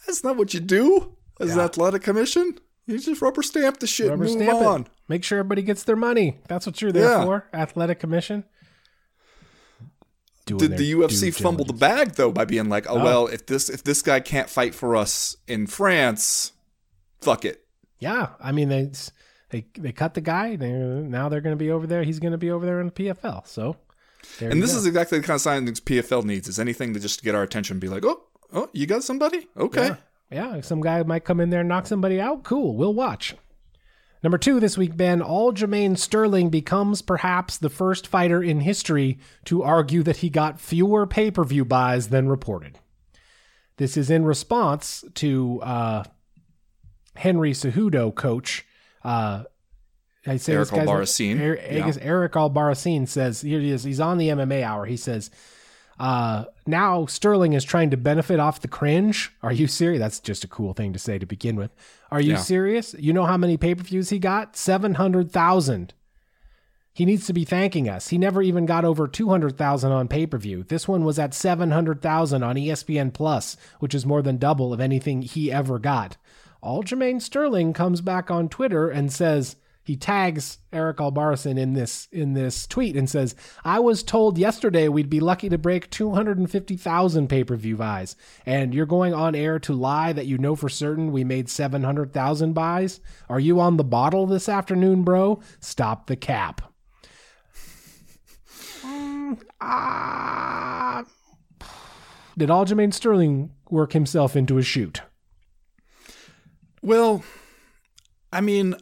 [0.07, 2.57] That's not what you do as an athletic commission.
[2.87, 4.81] You just rubber stamp the shit Rubber and move stamp on.
[4.81, 4.87] it.
[5.07, 6.39] Make sure everybody gets their money.
[6.47, 7.23] That's what you're there Yeah.
[7.23, 7.47] for.
[7.53, 8.43] Athletic commission.
[10.45, 13.45] Doing Did the UFC fumble the bag though by being like, oh, oh, well, if
[13.45, 16.51] this if this guy can't fight for us in France,
[17.21, 17.65] fuck it.
[17.99, 18.91] Yeah, I mean they
[19.53, 20.57] they they cut the guy.
[20.57, 22.03] They now they're going to be over there.
[22.03, 23.47] He's going to be over there in the PFL.
[23.47, 23.77] So,
[24.41, 24.79] And this go.
[24.79, 26.47] is exactly the kind of signings PFL needs.
[26.47, 29.47] Is anything to just get our attention, and be like, oh, oh, you got somebody?
[29.55, 29.87] Okay.
[29.87, 29.95] Yeah.
[30.31, 32.43] Yeah, some guy might come in there and knock somebody out.
[32.43, 33.35] Cool, we'll watch.
[34.23, 39.61] Number two this week, Ben, Aljamain Sterling becomes perhaps the first fighter in history to
[39.61, 42.79] argue that he got fewer pay per view buys than reported.
[43.77, 46.03] This is in response to uh,
[47.15, 48.65] Henry Cejudo coach.
[49.03, 49.43] Uh,
[50.25, 51.39] I say Eric Albarracin.
[51.41, 51.91] Er- Yeah.
[51.99, 53.83] Eric Albarracin says here he is.
[53.83, 54.85] He's on the MMA hour.
[54.85, 55.29] He says,
[55.99, 59.31] uh, now Sterling is trying to benefit off the cringe.
[59.43, 59.99] Are you serious?
[59.99, 61.71] That's just a cool thing to say to begin with.
[62.09, 62.37] Are you Yeah.
[62.37, 62.95] serious?
[62.97, 64.55] You know how many pay per views he got?
[64.55, 65.93] 700,000.
[66.95, 68.09] He needs to be thanking us.
[68.09, 70.63] He never even got over 200,000 on pay per view.
[70.63, 75.23] This one was at 700,000 on ESPN Plus, which is more than double of anything
[75.23, 76.17] he ever got.
[76.63, 82.33] Aljamain Sterling comes back on Twitter and says, he tags Eric Albarracin in this in
[82.33, 83.35] this tweet and says,
[83.65, 89.13] "I was told yesterday we'd be lucky to break 250,000 pay-per-view buys, and you're going
[89.13, 93.01] on air to lie that you know for certain we made 700,000 buys.
[93.27, 95.41] Are you on the bottle this afternoon, bro?
[95.59, 96.61] Stop the cap."
[98.83, 101.03] Mm, ah.
[102.37, 105.01] Did Aljamain Sterling work himself into a shoot?
[106.83, 107.23] Well,
[108.31, 108.75] I mean,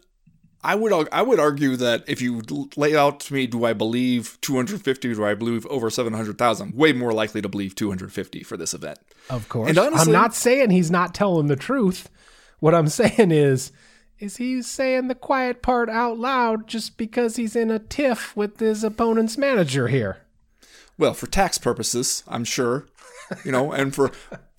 [0.64, 2.41] I would I would argue that if you
[2.76, 5.14] lay out to me, do I believe 250?
[5.14, 6.76] Do I believe over 700,000?
[6.76, 8.99] Way more likely to believe 250 for this event.
[9.30, 9.70] Of course.
[9.70, 12.10] And honestly- I'm not saying he's not telling the truth.
[12.60, 13.72] What I'm saying is,
[14.20, 18.60] is he saying the quiet part out loud just because he's in a tiff with
[18.60, 20.18] his opponent's manager here?
[20.97, 22.86] Well, for tax purposes, I'm sure,
[23.43, 24.12] you know, and for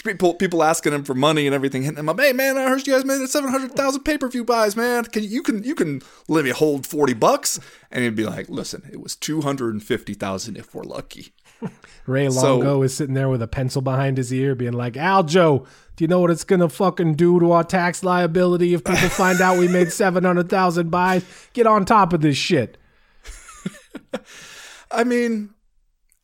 [0.04, 2.20] people people asking him for money and everything, hitting him up.
[2.20, 5.04] Hey, man, I heard you guys made 700,000 pay per view buys, man.
[5.04, 7.60] Can you can you can let me hold 40 bucks?
[7.90, 11.32] And he'd be like, listen, it was 250,000 if we're lucky.
[12.06, 15.66] Ray So- Longo is sitting there with a pencil behind his ear, being like, Aljo,
[15.96, 19.40] do you know what it's gonna fucking do to our tax liability if people find
[19.40, 21.24] out we made seven hundred thousand buys?
[21.52, 22.78] Get on top of this shit.
[24.90, 25.50] I mean,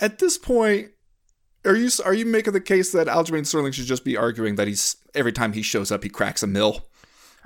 [0.00, 0.90] at this point,
[1.64, 4.68] are you are you making the case that Aljamain Sterling should just be arguing that
[4.68, 6.86] he's every time he shows up he cracks a mill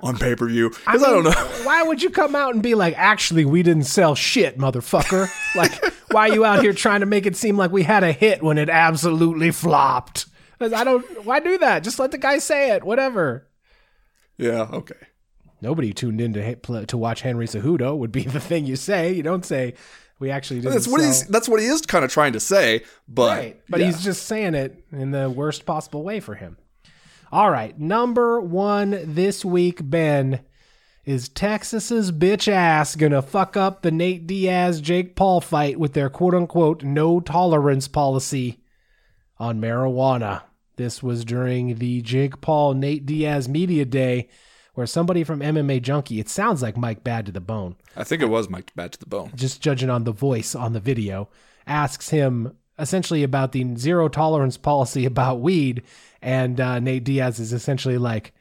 [0.01, 0.69] on pay per view?
[0.69, 1.31] Because I, don't know.
[1.63, 5.29] Why would you come out and be like, actually, we didn't sell shit, motherfucker?
[5.55, 8.11] like, why are you out here trying to make it seem like we had a
[8.11, 10.27] hit when it absolutely flopped?
[10.61, 11.25] I don't.
[11.25, 11.83] Why do that?
[11.83, 12.83] Just let the guy say it.
[12.83, 13.47] Whatever.
[14.37, 14.95] Yeah, okay.
[15.61, 19.13] Nobody tuned in to to watch Henry Cejudo would be the thing you say.
[19.13, 19.73] You don't say
[20.23, 20.73] we actually didn't.
[20.73, 21.09] That's what sell.
[21.09, 23.61] he's that's what he is kind of trying to say, but Right.
[23.69, 23.87] But yeah.
[23.87, 26.57] he's just saying it in the worst possible way for him.
[27.29, 27.77] All right.
[27.77, 30.39] Number one this week, Ben,
[31.03, 36.09] is Texas's bitch ass gonna fuck up the Nate Diaz Jake Paul fight with their
[36.09, 38.63] quote unquote no tolerance policy
[39.37, 40.43] on marijuana.
[40.77, 44.29] This was during the Jake Paul Nate Diaz media day
[44.73, 48.21] where somebody from MMA Junkie, it sounds like Mike Bad to the Bone, I think
[48.21, 49.31] it was Mike Bad to the bone.
[49.35, 51.29] just judging on the voice on the video,
[51.67, 55.83] asks him essentially about the zero tolerance policy about weed.
[56.21, 58.33] And uh, Nate Diaz is essentially like,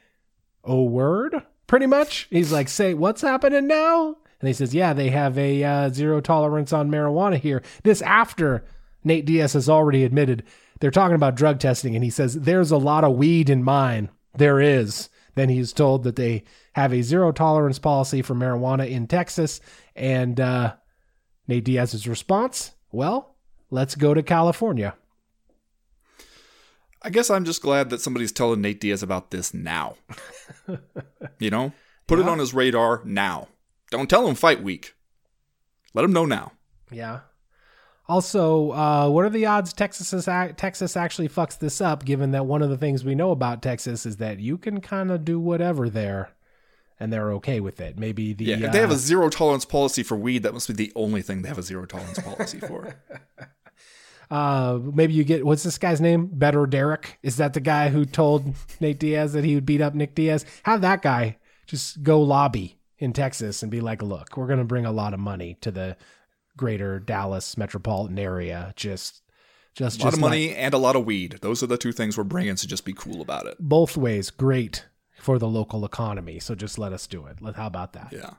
[0.65, 1.43] Oh, word?
[1.67, 2.29] Pretty much.
[2.31, 4.17] He's like, Say, what's happening now?
[4.41, 7.63] And he says, Yeah, they have a uh, zero tolerance on marijuana here.
[7.83, 8.65] This after
[9.05, 10.45] Nate Diaz has already admitted
[10.81, 11.95] they're talking about drug testing.
[11.95, 14.09] And he says, There's a lot of weed in mine.
[14.35, 15.09] There is.
[15.35, 19.61] Then he's told that they have a zero tolerance policy for marijuana in Texas.
[19.97, 20.75] And uh,
[21.49, 23.37] Nate Diaz's response, well,
[23.71, 24.95] let's go to California.
[27.03, 29.97] I guess I'm just glad that somebody's telling Nate Diaz about this now.
[31.39, 31.73] you know,
[32.07, 33.49] put it on his radar now.
[33.91, 34.95] Don't tell him fight week.
[35.95, 36.53] Let him know now.
[36.91, 37.21] Yeah.
[38.09, 40.11] Also, uh, what are the odds Texas
[40.57, 42.05] Texas actually fucks this up?
[42.05, 45.11] Given that one of the things we know about Texas is that you can kind
[45.11, 46.31] of do whatever there,
[46.99, 47.99] and they're okay with it.
[47.99, 50.67] Maybe the Yeah, if uh, they have a zero tolerance policy for weed, that must
[50.67, 52.97] be the only thing they have a zero tolerance policy for.
[54.31, 56.27] uh, maybe you get what's this guy's name?
[56.27, 59.95] Better Derek is that the guy who told Nate Diaz that he would beat up
[59.95, 60.45] Nick Diaz?
[60.65, 64.65] Have that guy just go lobby in Texas and be like, "Look, we're going to
[64.65, 65.97] bring a lot of money to the
[66.57, 68.73] greater Dallas metropolitan area.
[68.77, 69.23] Just,
[69.75, 71.39] just, A lot just of money and a lot of weed.
[71.41, 73.57] Those are the two things we're bringing, so just be cool about it.
[73.59, 74.87] both ways great
[75.19, 76.39] for the local economy.
[76.41, 77.41] So just let us do it.
[77.41, 78.09] Let, how about that?
[78.13, 78.35] Yeah.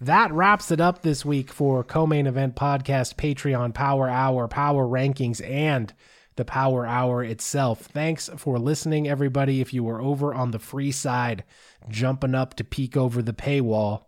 [0.00, 5.46] That wraps it up this week for co-main event podcast, Patreon Power Hour, Power Rankings,
[5.46, 5.92] and
[6.36, 7.80] the Power Hour itself.
[7.82, 9.60] Thanks for listening, everybody.
[9.60, 11.44] If you were over on the free side,
[11.88, 14.04] jumping up to peek over the paywall,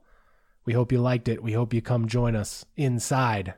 [0.65, 1.43] we hope you liked it.
[1.43, 3.55] We hope you come join us inside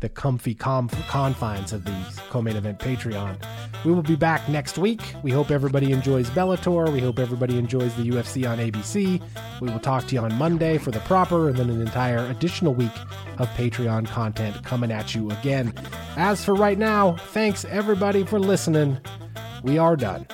[0.00, 3.36] the comfy conf- confines of the co-main event Patreon.
[3.84, 5.02] We will be back next week.
[5.22, 6.90] We hope everybody enjoys Bellator.
[6.90, 9.22] We hope everybody enjoys the UFC on ABC.
[9.60, 12.74] We will talk to you on Monday for the proper and then an entire additional
[12.74, 12.92] week
[13.38, 15.72] of Patreon content coming at you again.
[16.16, 18.98] As for right now, thanks everybody for listening.
[19.62, 20.26] We are done.